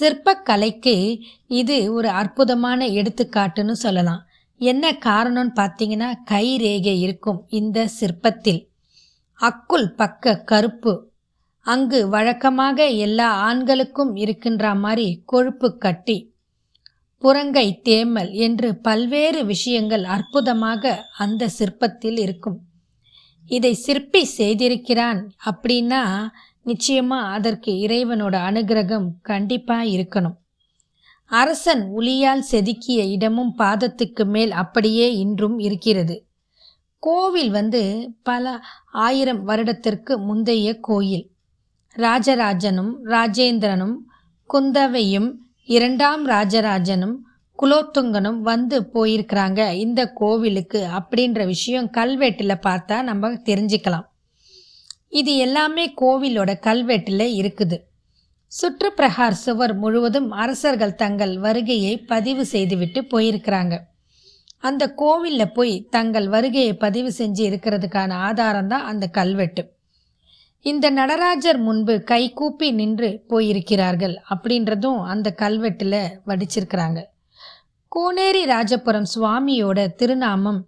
சிற்பக்கலைக்கு 0.00 1.20
இது 1.46 1.92
ஒரு 1.92 2.08
அற்புதமான 2.08 2.86
எடுத்துக்காட்டுன்னு 2.86 3.70
சொல்லலாம். 3.70 4.26
என்ன 4.58 4.92
காரணம்னு 4.92 5.52
பார்த்தீங்கன்னா 5.54 6.14
கை 6.24 6.56
ரேகை 6.56 7.00
இருக்கும் 7.00 7.44
இந்த 7.48 7.88
சிற்பத்தில். 8.00 8.68
அக்குள் 9.40 9.86
பக்க 9.86 10.38
கருப்பு. 10.38 11.10
அங்கு 11.60 12.08
வழக்கமாக 12.08 12.86
எல்லா 12.86 13.32
ஆண்களுக்கும் 13.32 14.16
இருக்கின்ற 14.16 14.74
மாதிரி 14.74 15.22
கொழுப்பு 15.24 15.78
கட்டி 15.78 16.31
புறங்கை 17.22 17.68
தேமல் 17.84 18.30
என்று 18.30 18.76
பல்வேறு 18.76 19.44
விஷயங்கள் 19.44 20.04
அற்புதமாக 20.04 21.08
அந்த 21.18 21.50
சிற்பத்தில் 21.58 22.18
இருக்கும். 22.18 22.58
இதை 23.46 23.74
சிற்பி 23.74 24.28
செய்திருக்கிறான் 24.36 25.20
அப்படின்னா 25.44 26.02
நிச்சயமா 26.66 27.18
அதற்கு 27.30 27.72
இறைவனோட 27.72 28.34
அனுகிரகம் 28.50 29.08
கண்டிப்பா 29.22 29.82
இருக்கணும். 29.82 30.36
அரசன் 31.30 31.82
உளியால் 31.96 32.44
செதுக்கிய 32.50 33.00
இடமும் 33.08 33.54
பாதத்துக்கு 33.58 34.24
மேல் 34.24 34.50
அப்படியே 34.50 35.16
இன்றும் 35.16 35.58
இருக்கிறது. 35.58 36.16
கோவில் 36.98 37.50
வந்து 37.50 37.82
பல 38.22 38.60
ஆயிரம் 38.92 39.42
வருடத்திற்கு 39.44 40.18
முந்தைய 40.18 40.78
கோயில். 40.80 41.26
ராஜராஜனும் 41.96 42.92
ராஜேந்திரனும் 43.04 43.96
குந்தவையும் 44.50 45.30
இரண்டாம் 45.68 46.26
ராஜராஜனும் 46.26 47.14
குலோத்துங்கனும் 47.58 48.40
வந்து 48.40 48.90
போயிருக்கிறாங்க 48.94 49.72
இந்த 49.74 50.12
கோவிலுக்கு 50.12 50.80
அப்படின்ற 50.98 51.44
விஷயம் 51.46 51.90
கல்வெட்டில் 51.90 52.54
பார்த்தா 52.66 53.02
நம்ம 53.02 53.30
தெரிஞ்சுக்கலாம். 53.30 54.06
இது 55.08 55.36
எல்லாமே 55.36 55.94
கோவிலோட 56.00 56.50
கல்வெட்டில் 56.68 57.26
இருக்குது. 57.40 57.78
சுற்றுப்பிரகார் 58.52 59.38
சுவர் 59.44 59.74
முழுவதும் 59.74 60.30
அரசர்கள் 60.30 60.94
தங்கள் 60.94 61.38
வருகையை 61.38 61.98
பதிவு 61.98 62.44
செய்துவிட்டு 62.46 63.02
போயிருக்கிறாங்க. 63.12 63.76
அந்த 64.58 64.94
கோவிலில் 64.94 65.52
போய் 65.52 65.86
தங்கள் 65.90 66.28
வருகையை 66.28 66.74
பதிவு 66.74 67.12
செஞ்சு 67.18 67.44
இருக்கிறதுக்கான 67.50 68.12
ஆதாரம் 68.12 68.68
தான் 68.68 68.84
அந்த 68.84 69.06
கல்வெட்டு. 69.06 69.62
இந்த 70.64 70.86
நடராஜர் 70.90 71.58
முன்பு 71.58 71.94
கைகூப்பி 72.10 72.66
நின்று 72.70 73.08
போயிருக்கிறார்கள் 73.30 74.14
அப்படின்றதும் 74.30 75.00
அந்த 75.12 75.28
கல்வெட்டில் 75.38 75.98
வடிச்சிருக்கிறாங்க. 76.28 77.00
கோனேரி 77.92 78.42
ராஜபுரம் 78.44 79.08
சுவாமியோட 79.14 79.78
திருநாமம் 80.00 80.60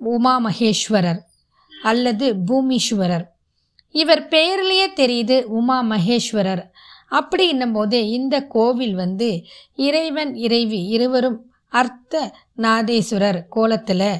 உமா 0.00 0.34
மகேஸ்வரர் 0.46 1.20
அல்லது 1.72 2.26
பூமீஸ்வரர். 2.48 3.26
இவர் 3.94 4.22
பெயர்லேயே 4.30 4.86
தெரியுது 5.00 5.36
உமா 5.58 5.78
மகேஸ்வரர் 5.92 6.64
அப்படின்னும்போதே 7.10 8.02
இந்த 8.18 8.36
கோவில் 8.46 8.94
வந்து 8.94 9.28
இறைவன் 9.88 10.34
இறைவி 10.34 10.82
இருவரும் 10.86 11.38
அர்த்த 11.72 12.14
நாதேஸ்வரர் 12.56 13.40
கோலத்தில் 13.48 14.10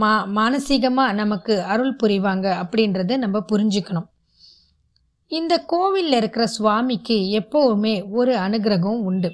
மா 0.00 0.14
மானசீகமாக 0.36 1.18
நமக்கு 1.22 1.56
அருள் 1.62 1.98
புரிவாங்க 2.02 2.46
அப்படின்றத 2.62 3.16
நம்ம 3.16 3.38
புரிஞ்சுக்கணும். 3.52 4.08
இந்த 5.30 5.54
கோவிலில் 5.58 6.12
இருக்கிற 6.12 6.46
சுவாமிக்கு 6.46 7.16
எப்போவுமே 7.40 7.94
ஒரு 8.10 8.32
அனுகிரகம் 8.36 9.00
உண்டு. 9.02 9.30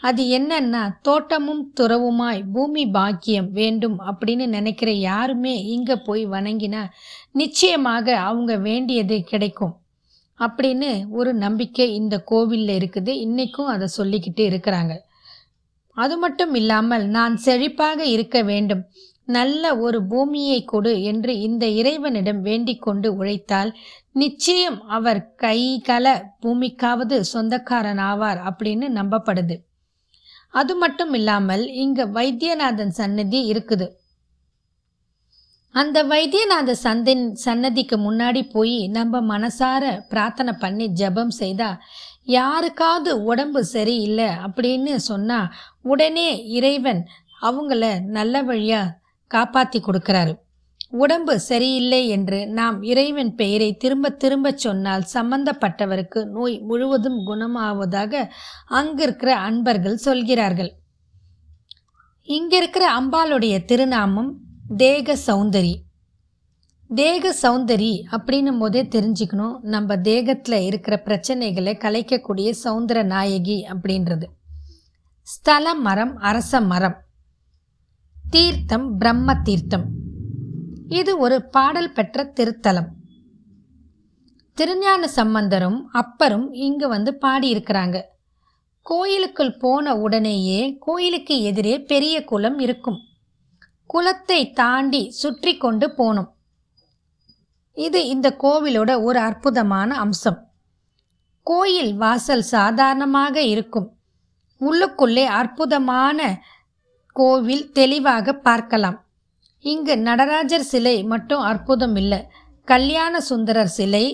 அது 0.00 0.22
என்னன்னா 0.38 0.82
தோட்டமும் 1.02 1.62
துறவுமாய் 1.80 2.42
பூமி 2.52 2.86
பாக்கியம் 2.86 3.48
வேண்டும் 3.50 3.96
அப்படின்னு 4.08 4.46
நினைக்கிற 4.46 4.90
யாருமே 4.90 5.54
இங்கே 5.64 5.96
போய் 6.04 6.26
வணங்கினா 6.26 6.82
நிச்சயமாக 7.32 8.16
அவங்க 8.18 8.56
வேண்டியது 8.56 9.22
கிடைக்கும் 9.22 9.74
அப்படின்னு 10.40 10.90
ஒரு 11.10 11.34
நம்பிக்கை 11.34 11.94
இந்த 11.94 12.16
கோவிலில் 12.22 12.74
இருக்குது. 12.78 13.08
இன்றைக்கும் 13.08 13.66
அதை 13.66 13.88
சொல்லிக்கிட்டு 13.96 14.44
இருக்கிறாங்க. 14.52 14.94
அது 15.96 16.18
மட்டும் 16.18 16.54
இல்லாமல் 16.54 17.04
நான் 17.08 17.36
செழிப்பாக 17.44 18.00
இருக்க 18.04 18.42
வேண்டும். 18.42 18.82
நல்ல 19.28 19.62
ஒரு 19.76 19.98
பூமியை 20.06 20.58
கொடு 20.64 20.92
என்று 21.02 21.32
இந்த 21.40 21.66
இறைவனிடம் 21.66 22.40
வேண்டிக் 22.40 22.82
கொண்டு 22.82 23.08
உழைத்தால் 23.16 23.70
நிச்சயம் 24.12 24.78
அவர் 24.88 25.20
கை 25.36 25.58
கல 25.88 26.06
பூமிக்காவது 26.42 27.16
சொந்தக்காரன் 27.32 28.02
ஆவார் 28.10 28.40
அப்படின்னு 28.48 28.88
நம்பப்படுது. 28.98 29.56
அது 30.54 30.74
மட்டும் 30.76 31.12
இல்லாமல் 31.12 31.64
இங்க 31.84 32.06
வைத்தியநாதன் 32.06 32.90
சன்னதி 32.90 33.40
இருக்குது. 33.52 33.86
அந்த 35.74 35.98
வைத்தியநாத 36.04 36.74
சந்தின் 36.84 37.24
சன்னதிக்கு 37.44 37.96
முன்னாடி 37.98 38.42
போய் 38.52 38.78
நம்ம 38.88 39.20
மனசார 39.32 39.82
பிரார்த்தனை 40.08 40.52
பண்ணி 40.58 40.86
ஜெபம் 41.00 41.34
செய்தா 41.40 41.70
யாருக்காவது 42.24 43.10
உடம்பு 43.24 43.60
சரியில்லை 43.64 44.28
அப்படின்னு 44.46 44.94
சொன்னா 45.10 45.40
உடனே 45.82 46.30
இறைவன் 46.50 47.02
அவங்கள 47.42 47.84
நல்ல 48.16 48.42
வழியா 48.42 48.82
காப்பாத்தி 49.34 49.78
கொடுக்கிறாரு. 49.78 50.38
உடம்பு 50.90 51.40
சரியில்லை 51.40 52.08
என்று 52.08 52.48
நாம் 52.48 52.82
இறைவன் 52.82 53.34
பெயரை 53.34 53.76
திரும்ப 53.76 54.10
திரும்ப 54.10 54.52
சொன்னால் 54.52 55.04
சம்பந்தப்பட்டவருக்கு 55.14 56.24
நோய் 56.24 56.58
முழுவதும் 56.58 57.18
குணமாவதாக 57.26 58.28
அங்கிருக்கிற 58.70 59.26
அன்பர்கள் 59.26 59.96
சொல்கிறார்கள். 59.96 60.74
இங்கிருக்கிற 62.26 62.84
அம்பாளுடைய 63.00 63.64
திருநாமம் 63.64 64.38
தேக 64.76 65.16
சௌந்தரி. 65.26 65.74
தேக 66.94 67.34
சௌந்தரி 67.42 68.02
அப்படின்னும் 68.10 68.58
போதே 68.58 68.82
தெரிஞ்சுக்கணும் 68.82 69.58
நம்ம 69.60 69.98
தேகத்தில் 69.98 70.60
இருக்கிற 70.60 71.02
பிரச்சனைகளை 71.04 71.74
கலைக்கக்கூடிய 71.76 72.52
சௌந்தர 72.64 73.04
நாயகி 73.04 73.66
அப்படின்றது. 73.68 74.24
ஸ்தல 75.22 75.74
மரம் 75.74 76.16
அரச 76.16 76.60
மரம். 76.60 77.04
தீர்த்தம் 78.30 78.96
பிரம்ம 78.98 79.34
தீர்த்தம். 79.42 79.84
இது 80.88 81.18
ஒரு 81.18 81.36
பாடல் 81.44 81.92
பெற்ற 81.92 82.24
திருத்தலம். 82.24 82.88
திருஞான 84.54 85.08
சம்பந்தரும் 85.08 85.78
அப்பரும் 85.92 86.46
இங்கு 86.52 86.88
வந்து 86.88 87.18
பாடியிருக்கிறாங்க. 87.20 88.02
கோயிலுக்குள் 88.82 89.56
போன 89.56 89.94
உடனேயே 89.96 90.76
கோயிலுக்கு 90.80 91.42
எதிரே 91.42 91.80
பெரிய 91.80 92.24
குளம் 92.24 92.58
இருக்கும். 92.58 92.98
குளத்தை 93.86 94.52
தாண்டி 94.52 95.10
சுற்றி 95.10 95.56
கொண்டு 95.56 95.88
போனோம். 95.88 96.30
இது 97.76 98.06
இந்த 98.06 98.36
கோவிலோட 98.42 99.02
ஒரு 99.02 99.18
அற்புதமான 99.18 99.96
அம்சம். 99.96 100.50
கோயில் 101.42 101.94
வாசல் 101.96 102.42
சாதாரணமாக 102.42 103.42
இருக்கும். 103.42 103.88
உள்ளுக்குள்ளே 104.60 105.24
அற்புதமான 105.24 106.40
கோவில் 107.18 107.64
தெளிவாக 107.78 108.34
பார்க்கலாம். 108.46 108.98
இங்கு 109.64 109.94
நடராஜர் 110.08 110.66
சிலை 110.70 110.96
மட்டும் 111.12 111.42
அற்புதம் 111.50 111.96
இல்லை 112.02 112.20
கல்யாண 112.68 113.20
சுந்தரர் 113.28 113.72
சிலை 113.78 114.04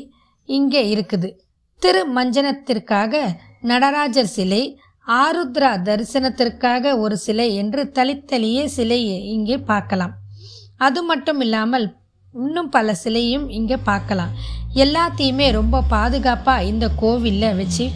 இங்கே 0.48 0.82
இருக்குது. 0.94 1.28
திரு 1.82 2.02
மஞ்சனத்திற்காக 2.16 3.22
நடராஜர் 3.70 4.32
சிலை 4.36 4.62
ஆருத்ரா 5.06 5.70
தரிசனத்திற்காக 5.86 6.92
ஒரு 7.04 7.16
சிலை 7.24 7.46
என்று 7.62 7.82
தளித்தளியே 7.96 8.64
சிலையை 8.76 9.18
இங்கே 9.34 9.56
பார்க்கலாம். 9.70 10.14
அது 10.86 11.00
மட்டும் 11.10 11.40
இல்லாமல் 11.46 11.86
இன்னும் 12.34 12.70
பல 12.76 12.94
சிலையும் 13.02 13.46
இங்கே 13.58 13.78
பார்க்கலாம். 13.90 14.32
எல்லாத்தையுமே 14.84 15.46
ரொம்ப 15.58 15.82
பாதுகாப்பாக 15.94 16.68
இந்த 16.70 16.86
கோவிலில் 17.02 17.58
வச்சு 17.60 17.86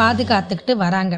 பாதுகாத்துக்கிட்டு 0.00 0.76
வராங்க. 0.84 1.14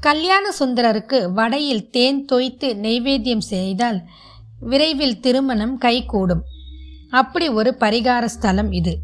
கல்யாண 0.00 0.52
சுந்தரருக்கு 0.58 1.18
வடையில் 1.32 1.90
தேன் 1.90 2.24
தோய்த்து 2.24 2.68
நெய்வேத்தியம் 2.74 3.44
செய்தால் 3.52 3.98
விரைவில் 4.60 5.20
திருமணம் 5.20 5.78
கைகூடும். 5.78 6.42
அப்படி 7.10 7.48
ஒரு 7.48 7.76
பரிகார 7.80 8.24
ஸ்தலம் 8.24 8.72
இது. 8.72 8.98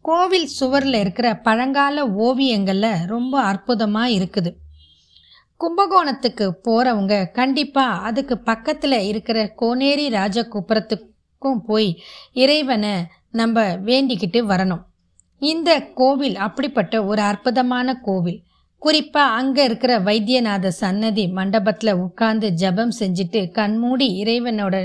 கோவில் 0.00 0.46
சுவரில் 0.46 0.94
இருக்கிற 0.94 1.36
பழங்கால 1.36 2.06
ஓவியங்களில் 2.06 3.06
ரொம்ப 3.06 3.40
அற்புதமாக 3.40 4.10
இருக்குது. 4.10 4.52
கும்பகோணத்துக்கு 5.56 6.46
போகிறவங்க 6.68 7.30
கண்டிப்பாக 7.30 8.00
அதுக்கு 8.00 8.38
பக்கத்தில் 8.38 8.98
இருக்கிற 9.00 9.54
கோனேரி 9.60 10.06
ராஜகோபுரத்துக்கும் 10.08 11.60
போய் 11.66 12.00
இறைவனை 12.32 12.94
நம்ம 13.30 13.62
வேண்டிக்கிட்டு 13.62 14.40
வரணும். 14.52 14.82
இந்த 15.38 15.80
கோவில் 15.80 16.36
அப்படிப்பட்ட 16.36 17.04
ஒரு 17.04 17.22
அற்புதமான 17.22 17.94
கோவில். 17.94 18.40
குறிப்பாக 18.82 19.34
அங்கே 19.38 19.64
இருக்கிற 19.64 19.92
வைத்தியநாத 20.00 20.70
சன்னதி 20.82 21.24
மண்டபத்தில் 21.28 21.98
உட்கார்ந்து 22.04 22.48
ஜபம் 22.52 22.94
செஞ்சுட்டு 23.00 23.50
கண்மூடி 23.50 24.08
இறைவனோட 24.22 24.76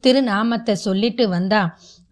திருநாமத்தை 0.00 0.74
சொல்லிட்டு 0.78 1.28
வந்தா 1.28 1.62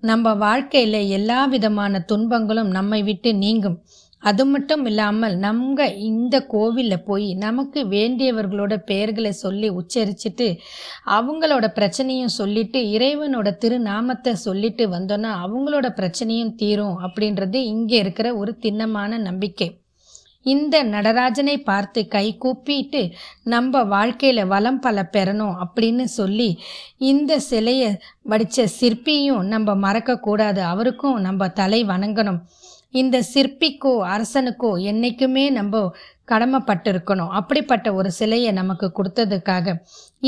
நம்ம 0.02 0.33
வாழ்க்கையில் 0.35 1.00
எல்லா 1.09 1.40
விதமான 1.46 2.00
துன்பங்களும் 2.00 2.68
நம்மை 2.68 3.02
விட்டு 3.02 3.30
நீங்கும். 3.35 3.76
அது 4.22 4.46
மட்டும் 4.46 4.85
இல்லாமல் 4.87 5.35
நம்ம 5.37 5.87
இந்த 5.90 6.46
கோவிலில் 6.46 7.04
போய் 7.04 7.35
நமக்கு 7.35 7.80
வேண்டியவர்களோட 7.87 8.74
பெயர்களை 8.76 9.33
சொல்லி 9.33 9.68
உச்சரிச்சுட்டு 9.70 10.48
அவங்களோட 11.07 11.66
பிரச்சனையும் 11.78 12.37
சொல்லிட்டு 12.40 12.80
இறைவனோட 12.96 13.50
திருநாமத்தை 13.57 14.33
சொல்லிட்டு 14.46 14.87
வந்தோன்னா 14.88 15.33
அவங்களோட 15.44 15.88
பிரச்சனையும் 16.00 16.54
தீரும் 16.54 16.98
அப்படின்றது 16.98 17.54
இங்கே 17.54 17.98
இருக்கிற 17.98 18.37
ஒரு 18.37 18.54
திண்ணமான 18.59 19.18
நம்பிக்கை. 19.18 19.68
இந்த 20.44 20.83
நடராஜனை 20.94 21.57
பார்த்து 21.70 22.00
கை 22.09 22.26
கூப்பிட்டு 22.37 23.02
நம்ம 23.44 23.83
வாழ்க்கையில் 23.94 24.42
வளம் 24.46 24.80
பல 24.80 25.07
பெறணும் 25.12 25.54
அப்படின்னு 25.64 26.04
சொல்லி 26.18 26.50
இந்த 27.11 27.33
சிலையை 27.50 27.90
வடித்த 28.22 28.68
சிற்பியும் 28.80 29.42
நம்ம 29.54 29.74
மறக்கக்கூடாது 29.87 30.62
அவருக்கும் 30.72 31.18
நம்ம 31.20 31.48
தலை 31.61 31.80
வணங்கணும். 31.85 32.40
இந்த 33.00 33.16
சிற்பிக்கோ 33.35 33.92
அரசனுக்கோ 34.14 34.70
என்றைக்குமே 34.90 35.44
நம்ம 35.50 35.80
கடமைப்பட்டிருக்கணும். 36.28 37.33
அப்படிப்பட்ட 37.38 37.87
ஒரு 37.94 38.11
சிலையை 38.11 38.50
நமக்கு 38.52 38.87
கொடுத்ததுக்காக. 38.98 39.74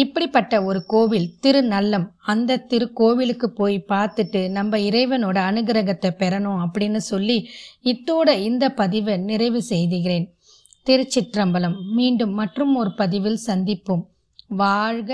இப்படிப்பட்ட 0.03 0.55
ஒரு 0.63 0.81
கோவில் 0.85 1.29
திருநல்லம் 1.43 2.07
அந்த 2.33 2.65
திருக்கோவிலுக்கு 2.71 3.47
போய் 3.61 3.77
பார்த்துட்டு 3.89 4.41
நம்ம 4.51 4.79
இறைவனோட 4.89 5.39
அனுகிரகத்தை 5.51 6.11
பெறணும் 6.23 6.59
அப்படின்னு 6.65 7.01
சொல்லி 7.11 7.39
இத்தோட 7.83 8.31
இந்த 8.49 8.65
பதிவை 8.81 9.17
நிறைவு 9.31 9.61
செய்துகிறேன். 9.63 10.27
திருச்சிற்றம்பலம். 10.87 11.79
மீண்டும் 11.95 12.35
மற்றும் 12.35 12.75
ஒரு 12.77 12.93
பதிவில் 12.95 13.41
சந்திப்போம். 13.47 14.05
வாழ்க 14.63 15.11